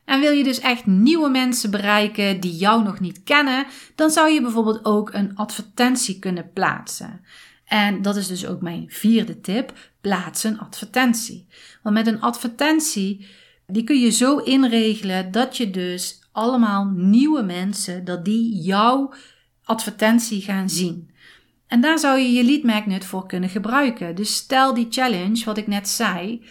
En 0.05 0.19
wil 0.19 0.31
je 0.31 0.43
dus 0.43 0.59
echt 0.59 0.85
nieuwe 0.85 1.29
mensen 1.29 1.71
bereiken 1.71 2.39
die 2.39 2.55
jou 2.55 2.83
nog 2.83 2.99
niet 2.99 3.23
kennen, 3.23 3.65
dan 3.95 4.09
zou 4.09 4.31
je 4.31 4.41
bijvoorbeeld 4.41 4.85
ook 4.85 5.13
een 5.13 5.35
advertentie 5.35 6.19
kunnen 6.19 6.51
plaatsen. 6.53 7.21
En 7.65 8.01
dat 8.01 8.15
is 8.15 8.27
dus 8.27 8.45
ook 8.45 8.61
mijn 8.61 8.85
vierde 8.87 9.41
tip: 9.41 9.73
plaats 10.01 10.43
een 10.43 10.59
advertentie. 10.59 11.47
Want 11.81 11.95
met 11.95 12.07
een 12.07 12.21
advertentie, 12.21 13.27
die 13.67 13.83
kun 13.83 13.99
je 13.99 14.11
zo 14.11 14.37
inregelen 14.37 15.31
dat 15.31 15.57
je 15.57 15.69
dus 15.69 16.21
allemaal 16.31 16.85
nieuwe 16.95 17.41
mensen, 17.41 18.05
dat 18.05 18.25
die 18.25 18.61
jouw 18.61 19.13
advertentie 19.63 20.41
gaan 20.41 20.69
zien. 20.69 21.11
En 21.73 21.81
daar 21.81 21.99
zou 21.99 22.19
je 22.19 22.31
je 22.31 22.43
lead 22.43 22.63
magnet 22.63 23.05
voor 23.05 23.25
kunnen 23.25 23.49
gebruiken. 23.49 24.15
Dus 24.15 24.35
stel 24.35 24.73
die 24.73 24.87
challenge, 24.89 25.45
wat 25.45 25.57
ik 25.57 25.67
net 25.67 25.89
zei. 25.89 26.45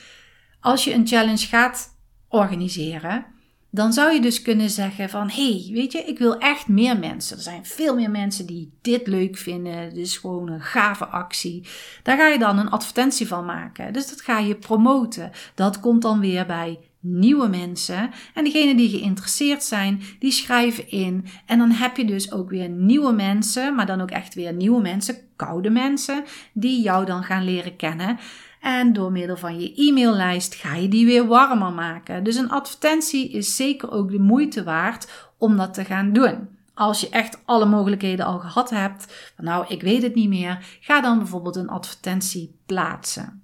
Als 0.61 0.85
je 0.85 0.95
een 0.95 1.07
challenge 1.07 1.47
gaat 1.47 1.99
organiseren, 2.29 3.27
dan 3.71 3.93
zou 3.93 4.13
je 4.13 4.21
dus 4.21 4.43
kunnen 4.43 4.71
zeggen 4.71 5.11
van, 5.11 5.31
hey, 5.31 5.71
weet 5.73 5.93
je, 5.93 5.99
ik 5.99 6.19
wil 6.19 6.39
echt 6.39 6.69
meer 6.69 6.99
mensen. 6.99 7.37
Er 7.37 7.43
zijn 7.43 7.67
veel 7.67 7.95
meer 7.95 8.11
mensen 8.11 8.47
die 8.47 8.73
dit 8.81 9.07
leuk 9.07 9.37
vinden. 9.37 9.89
Dit 9.89 10.07
is 10.07 10.17
gewoon 10.17 10.49
een 10.49 10.63
gave 10.63 11.07
actie. 11.07 11.67
Daar 12.03 12.17
ga 12.17 12.29
je 12.29 12.39
dan 12.39 12.59
een 12.59 12.71
advertentie 12.71 13.27
van 13.27 13.45
maken. 13.45 13.93
Dus 13.93 14.09
dat 14.09 14.21
ga 14.21 14.39
je 14.39 14.55
promoten. 14.55 15.31
Dat 15.55 15.81
komt 15.81 16.03
dan 16.03 16.21
weer 16.21 16.47
bij 16.47 16.79
nieuwe 17.03 17.49
mensen. 17.49 18.11
En 18.35 18.45
degenen 18.45 18.77
die 18.77 18.89
geïnteresseerd 18.89 19.65
zijn, 19.65 20.03
die 20.19 20.31
schrijven 20.33 20.91
in. 20.91 21.27
En 21.47 21.59
dan 21.59 21.71
heb 21.71 21.97
je 21.97 22.05
dus 22.05 22.33
ook 22.33 22.51
weer 22.51 22.69
nieuwe 22.69 23.13
mensen, 23.13 23.75
maar 23.75 23.87
dan 23.87 24.01
ook 24.01 24.11
echt 24.11 24.35
weer 24.35 24.53
nieuwe 24.53 24.81
mensen, 24.81 25.17
koude 25.37 25.71
mensen, 25.71 26.25
die 26.53 26.83
jou 26.83 27.05
dan 27.05 27.25
gaan 27.25 27.45
leren 27.45 27.77
kennen. 27.77 28.19
En 28.61 28.93
door 28.93 29.13
middel 29.13 29.37
van 29.37 29.61
je 29.61 29.75
e-maillijst 29.75 30.55
ga 30.55 30.75
je 30.75 30.89
die 30.89 31.07
weer 31.07 31.27
warmer 31.27 31.73
maken. 31.73 32.25
Dus 32.25 32.37
een 32.37 32.51
advertentie 32.51 33.31
is 33.31 33.57
zeker 33.57 33.91
ook 33.91 34.11
de 34.11 34.19
moeite 34.19 34.63
waard 34.63 35.31
om 35.39 35.57
dat 35.57 35.75
te 35.75 35.85
gaan 35.85 36.13
doen. 36.13 36.49
Als 36.75 37.01
je 37.01 37.09
echt 37.09 37.39
alle 37.45 37.67
mogelijkheden 37.67 38.27
al 38.27 38.39
gehad 38.39 38.71
hebt, 38.71 39.33
nou 39.37 39.65
ik 39.69 39.83
weet 39.83 40.03
het 40.03 40.15
niet 40.15 40.29
meer, 40.29 40.79
ga 40.81 41.01
dan 41.01 41.19
bijvoorbeeld 41.19 41.57
een 41.57 41.69
advertentie 41.69 42.59
plaatsen. 42.67 43.42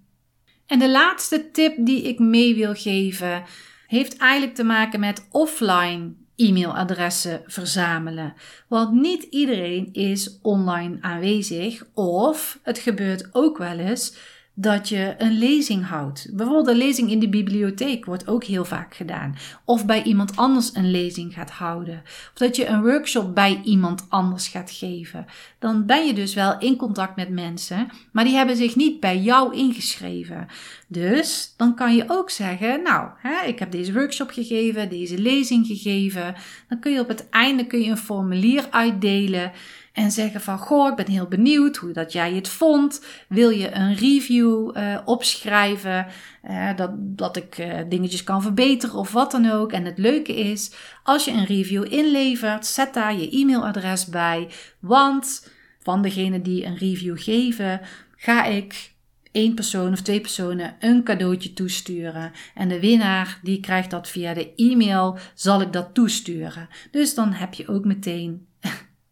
En 0.69 0.79
de 0.79 0.91
laatste 0.91 1.51
tip 1.51 1.77
die 1.79 2.03
ik 2.03 2.19
mee 2.19 2.55
wil 2.55 2.75
geven, 2.75 3.45
heeft 3.87 4.17
eigenlijk 4.17 4.55
te 4.55 4.65
maken 4.65 5.01
met 5.01 5.27
offline 5.31 6.13
e-mailadressen 6.37 7.43
verzamelen. 7.47 8.35
Want 8.69 8.93
niet 8.93 9.23
iedereen 9.23 9.89
is 9.93 10.39
online 10.43 10.99
aanwezig 11.01 11.87
of 11.95 12.59
het 12.63 12.79
gebeurt 12.79 13.29
ook 13.33 13.59
wel 13.59 13.79
eens 13.79 14.17
dat 14.61 14.89
je 14.89 15.15
een 15.19 15.39
lezing 15.39 15.87
houdt. 15.87 16.29
Bijvoorbeeld 16.33 16.69
een 16.69 16.77
lezing 16.77 17.11
in 17.11 17.19
de 17.19 17.29
bibliotheek 17.29 18.05
wordt 18.05 18.29
ook 18.29 18.45
heel 18.45 18.65
vaak 18.65 18.95
gedaan. 18.95 19.37
Of 19.65 19.87
bij 19.87 20.03
iemand 20.03 20.37
anders 20.37 20.71
een 20.75 20.91
lezing 20.91 21.35
gaat 21.35 21.51
houden. 21.51 22.01
Of 22.05 22.33
dat 22.35 22.57
je 22.57 22.67
een 22.67 22.83
workshop 22.83 23.35
bij 23.35 23.61
iemand 23.65 24.07
anders 24.09 24.49
gaat 24.49 24.71
geven. 24.71 25.27
Dan 25.59 25.87
ben 25.87 26.07
je 26.07 26.13
dus 26.13 26.35
wel 26.35 26.59
in 26.59 26.77
contact 26.77 27.17
met 27.17 27.29
mensen, 27.29 27.89
maar 28.13 28.25
die 28.25 28.35
hebben 28.35 28.57
zich 28.57 28.77
niet 28.77 29.01
bij 29.01 29.19
jou 29.19 29.55
ingeschreven. 29.55 30.47
Dus 30.87 31.55
dan 31.57 31.75
kan 31.75 31.97
je 31.97 32.05
ook 32.07 32.31
zeggen, 32.31 32.83
nou, 32.83 33.09
hè, 33.19 33.47
ik 33.47 33.59
heb 33.59 33.71
deze 33.71 33.93
workshop 33.93 34.31
gegeven, 34.31 34.89
deze 34.89 35.19
lezing 35.19 35.67
gegeven. 35.67 36.35
Dan 36.69 36.81
kun 36.81 36.93
je 36.93 37.01
op 37.01 37.09
het 37.09 37.29
einde 37.29 37.67
kun 37.67 37.81
je 37.81 37.91
een 37.91 37.97
formulier 37.97 38.67
uitdelen 38.71 39.53
en 39.93 40.11
zeggen 40.11 40.41
van, 40.41 40.59
goh, 40.59 40.89
ik 40.89 40.97
ben 40.97 41.11
heel 41.11 41.27
benieuwd 41.27 41.77
hoe 41.77 41.93
dat 41.93 42.13
jij 42.13 42.35
het 42.35 42.49
vond. 42.49 43.05
Wil 43.29 43.51
je 43.51 43.75
een 43.75 43.95
review 43.95 44.77
uh, 44.77 44.99
opschrijven, 45.05 46.07
uh, 46.51 46.77
dat, 46.77 46.91
dat 46.97 47.37
ik 47.37 47.59
uh, 47.59 47.79
dingetjes 47.89 48.25
kan 48.25 48.43
verbeteren 48.43 48.97
of 48.97 49.13
wat 49.13 49.31
dan 49.31 49.51
ook. 49.51 49.73
En 49.73 49.85
het 49.85 49.99
leuke 49.99 50.37
is, 50.37 50.73
als 51.03 51.25
je 51.25 51.31
een 51.31 51.47
review 51.47 51.93
inlevert, 51.93 52.67
zet 52.67 52.95
daar 52.95 53.17
je 53.17 53.31
e-mailadres 53.31 54.07
bij. 54.07 54.49
Want 54.81 55.51
van 55.83 56.03
degene 56.03 56.43
die 56.43 56.65
een 56.65 56.77
review 56.77 57.19
geven, 57.19 57.81
ga 58.17 58.45
ik 58.45 58.93
één 59.33 59.55
persoon 59.55 59.93
of 59.93 60.01
twee 60.01 60.21
personen 60.21 60.77
een 60.81 61.03
cadeautje 61.03 61.53
toesturen. 61.53 62.33
En 62.55 62.69
de 62.69 62.81
winnaar 62.81 63.39
die 63.43 63.61
krijgt 63.61 63.91
dat 63.91 64.09
via 64.09 64.35
de 64.35 64.55
e-mail, 64.55 65.19
zal 65.35 65.61
ik 65.61 65.73
dat 65.73 65.95
toesturen. 65.95 66.69
Dus 66.91 67.15
dan 67.15 67.33
heb 67.33 67.55
je 67.55 67.69
ook 67.69 67.85
meteen 67.85 68.47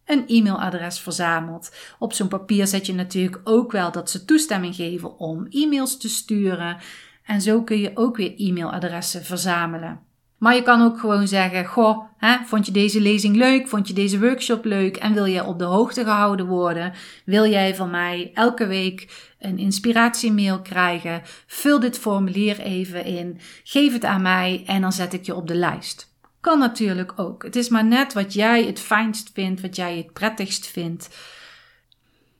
een 0.06 0.24
e-mailadres 0.26 1.00
verzameld. 1.00 1.74
Op 1.98 2.12
zo'n 2.12 2.28
papier 2.28 2.66
zet 2.66 2.86
je 2.86 2.94
natuurlijk 2.94 3.40
ook 3.44 3.72
wel 3.72 3.92
dat 3.92 4.10
ze 4.10 4.24
toestemming 4.24 4.74
geven 4.74 5.18
om 5.18 5.46
e-mails 5.50 5.98
te 5.98 6.08
sturen. 6.08 6.76
En 7.24 7.40
zo 7.40 7.62
kun 7.62 7.78
je 7.78 7.90
ook 7.94 8.16
weer 8.16 8.34
e-mailadressen 8.36 9.24
verzamelen. 9.24 10.00
Maar 10.38 10.54
je 10.54 10.62
kan 10.62 10.82
ook 10.82 10.98
gewoon 10.98 11.28
zeggen: 11.28 11.64
Goh, 11.64 12.04
hè, 12.16 12.36
vond 12.44 12.66
je 12.66 12.72
deze 12.72 13.00
lezing 13.00 13.36
leuk? 13.36 13.68
Vond 13.68 13.88
je 13.88 13.94
deze 13.94 14.20
workshop 14.20 14.64
leuk? 14.64 14.96
En 14.96 15.14
wil 15.14 15.26
jij 15.26 15.40
op 15.40 15.58
de 15.58 15.64
hoogte 15.64 16.04
gehouden 16.04 16.46
worden? 16.46 16.92
Wil 17.24 17.46
jij 17.46 17.74
van 17.74 17.90
mij 17.90 18.30
elke 18.34 18.66
week 18.66 19.32
een 19.38 19.58
inspiratiemail 19.58 20.60
krijgen? 20.60 21.22
Vul 21.46 21.80
dit 21.80 21.98
formulier 21.98 22.58
even 22.60 23.04
in, 23.04 23.38
geef 23.64 23.92
het 23.92 24.04
aan 24.04 24.22
mij 24.22 24.62
en 24.66 24.80
dan 24.80 24.92
zet 24.92 25.12
ik 25.12 25.26
je 25.26 25.34
op 25.34 25.48
de 25.48 25.54
lijst. 25.54 26.14
Kan 26.46 26.58
natuurlijk 26.58 27.12
ook. 27.16 27.42
Het 27.42 27.56
is 27.56 27.68
maar 27.68 27.84
net 27.84 28.12
wat 28.12 28.32
jij 28.32 28.64
het 28.64 28.80
fijnst 28.80 29.30
vindt, 29.34 29.60
wat 29.60 29.76
jij 29.76 29.96
het 29.96 30.12
prettigst 30.12 30.66
vindt. 30.66 31.08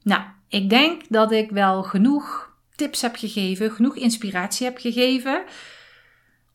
Nou, 0.03 0.23
ik 0.49 0.71
denk 0.71 1.03
dat 1.09 1.33
ik 1.33 1.51
wel 1.51 1.83
genoeg 1.83 2.55
tips 2.75 3.03
heb 3.03 3.17
gegeven, 3.17 3.71
genoeg 3.71 3.97
inspiratie 3.97 4.67
heb 4.67 4.79
gegeven. 4.79 5.45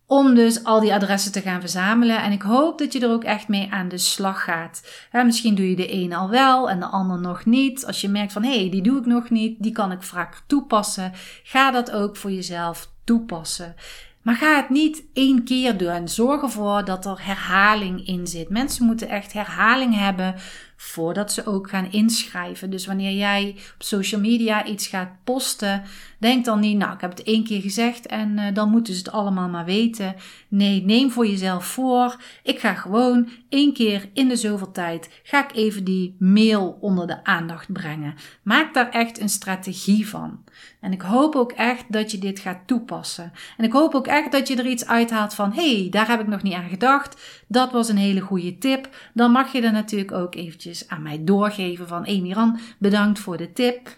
Om 0.06 0.36
dus 0.36 0.64
al 0.64 0.80
die 0.80 0.94
adressen 0.94 1.32
te 1.32 1.42
gaan 1.42 1.60
verzamelen. 1.60 2.22
En 2.22 2.32
ik 2.32 2.42
hoop 2.42 2.78
dat 2.78 2.94
je 2.94 3.00
er 3.00 3.12
ook 3.12 3.24
echt 3.24 3.48
mee 3.48 3.68
aan 3.72 3.90
de 3.90 3.98
slag 3.98 4.44
gaat. 4.44 4.82
misschien 5.12 5.56
doe 5.56 5.70
je 5.70 5.76
de 5.76 5.94
een 5.94 6.14
al 6.14 6.30
wel 6.30 6.70
en 6.70 6.80
de 6.80 6.86
ander 6.86 7.20
nog 7.20 7.46
niet. 7.46 7.86
Als 7.86 8.02
je 8.02 8.10
merkt 8.10 8.34
van 8.34 8.44
hé, 8.44 8.60
hey, 8.60 8.70
die 8.70 8.84
doe 8.84 9.00
ik 9.00 9.06
nog 9.06 9.30
niet, 9.30 9.64
die 9.64 9.72
kan 9.72 9.92
ik 9.92 10.04
vaak 10.04 10.42
toepassen. 10.48 11.12
Ga 11.44 11.72
dat 11.72 11.92
ook 11.92 12.18
voor 12.18 12.32
jezelf 12.32 12.90
toepassen. 13.04 13.76
Maar 14.22 14.36
ga 14.36 14.56
het 14.56 14.70
niet 14.70 15.04
één 15.14 15.44
keer 15.44 15.78
doen. 15.78 16.08
Zorg 16.08 16.42
ervoor 16.42 16.86
dat 16.86 17.06
er 17.06 17.26
herhaling 17.26 18.08
in 18.08 18.28
zit. 18.28 18.50
Mensen 18.50 18.86
moeten 18.86 19.10
echt 19.10 19.34
herhaling 19.34 19.98
hebben 19.98 20.36
voordat 20.82 21.34
ze 21.34 21.46
ook 21.46 21.70
gaan 21.70 21.92
inschrijven. 21.92 22.70
Dus 22.70 22.86
wanneer 22.86 23.12
jij 23.12 23.56
op 23.74 23.84
social 23.84 24.22
media 24.22 24.66
iets 24.66 24.88
gaat 24.88 25.10
posten, 25.24 25.84
denk 26.20 26.46
dan 26.46 26.60
niet, 26.60 26.78
nou, 26.78 26.94
ik 26.94 27.02
heb 27.02 27.10
het 27.10 27.24
één 27.24 27.44
keer 27.44 27.62
gezegd 27.62 28.06
en 28.06 28.38
uh, 28.38 28.46
dan 28.54 28.70
moeten 28.70 28.94
ze 28.94 29.00
het 29.00 29.12
allemaal 29.12 29.50
maar 29.50 29.66
weten. 29.66 30.16
Nee, 30.48 30.84
neem 30.86 31.12
voor 31.12 31.28
jezelf 31.28 31.66
voor. 31.66 32.16
Ik 32.44 32.60
ga 32.60 32.74
gewoon 32.74 33.30
één 33.50 33.74
keer 33.74 34.10
in 34.14 34.28
de 34.28 34.36
zoveel 34.36 34.72
tijd, 34.72 35.22
ga 35.24 35.44
ik 35.44 35.56
even 35.56 35.84
die 35.84 36.16
mail 36.20 36.78
onder 36.82 37.08
de 37.08 37.24
aandacht 37.24 37.74
brengen. 37.74 38.16
Maak 38.44 38.74
daar 38.74 38.90
echt 38.90 39.20
een 39.20 39.30
strategie 39.30 40.08
van. 40.08 40.44
En 40.80 40.92
ik 40.92 41.02
hoop 41.02 41.36
ook 41.36 41.52
echt 41.52 41.86
dat 41.90 42.12
je 42.12 42.18
dit 42.18 42.40
gaat 42.40 42.68
toepassen. 42.68 43.32
En 43.58 43.66
ik 43.66 43.72
hoop 43.72 43.96
ook 43.96 44.08
echt 44.08 44.32
dat 44.32 44.48
je 44.48 44.56
er 44.56 44.68
iets 44.68 44.88
uithaalt 44.88 45.34
van, 45.34 45.54
hey, 45.54 45.88
daar 45.90 46.08
heb 46.08 46.20
ik 46.20 46.28
nog 46.28 46.42
niet 46.42 46.54
aan 46.54 46.70
gedacht. 46.70 47.44
Dat 47.48 47.72
was 47.72 47.90
een 47.90 47.98
hele 47.98 48.20
goede 48.22 48.58
tip. 48.58 48.90
Dan 49.14 49.32
mag 49.32 49.52
je 49.52 49.62
er 49.62 49.72
natuurlijk 49.72 50.12
ook 50.12 50.36
eventjes 50.36 50.71
aan 50.88 51.02
mij 51.02 51.24
doorgeven 51.24 51.88
van 51.88 52.04
Emiran, 52.04 52.60
bedankt 52.80 53.20
voor 53.20 53.38
de 53.38 53.54
tip. 53.54 53.98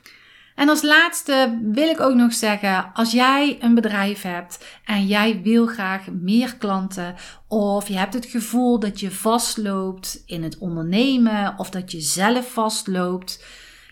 En 0.55 0.69
als 0.69 0.81
laatste 0.81 1.59
wil 1.61 1.89
ik 1.89 1.99
ook 1.99 2.15
nog 2.15 2.33
zeggen, 2.33 2.91
als 2.93 3.11
jij 3.11 3.57
een 3.59 3.75
bedrijf 3.75 4.21
hebt 4.21 4.65
en 4.85 5.07
jij 5.07 5.41
wil 5.41 5.65
graag 5.65 6.07
meer 6.11 6.55
klanten 6.57 7.15
of 7.47 7.87
je 7.87 7.97
hebt 7.97 8.13
het 8.13 8.25
gevoel 8.25 8.79
dat 8.79 8.99
je 8.99 9.11
vastloopt 9.11 10.23
in 10.25 10.43
het 10.43 10.57
ondernemen 10.57 11.53
of 11.57 11.69
dat 11.69 11.91
je 11.91 11.99
zelf 12.01 12.51
vastloopt, 12.51 13.45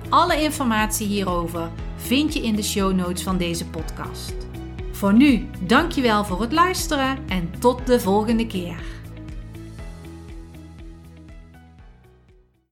Alle 0.09 0.41
informatie 0.41 1.07
hierover 1.07 1.69
vind 1.95 2.33
je 2.33 2.41
in 2.41 2.55
de 2.55 2.63
show 2.63 2.93
notes 2.93 3.23
van 3.23 3.37
deze 3.37 3.65
podcast. 3.65 4.44
Voor 4.95 5.13
nu, 5.13 5.49
dankjewel 5.61 6.25
voor 6.25 6.41
het 6.41 6.51
luisteren 6.51 7.17
en 7.27 7.51
tot 7.59 7.87
de 7.87 7.99
volgende 7.99 8.47
keer. 8.47 8.79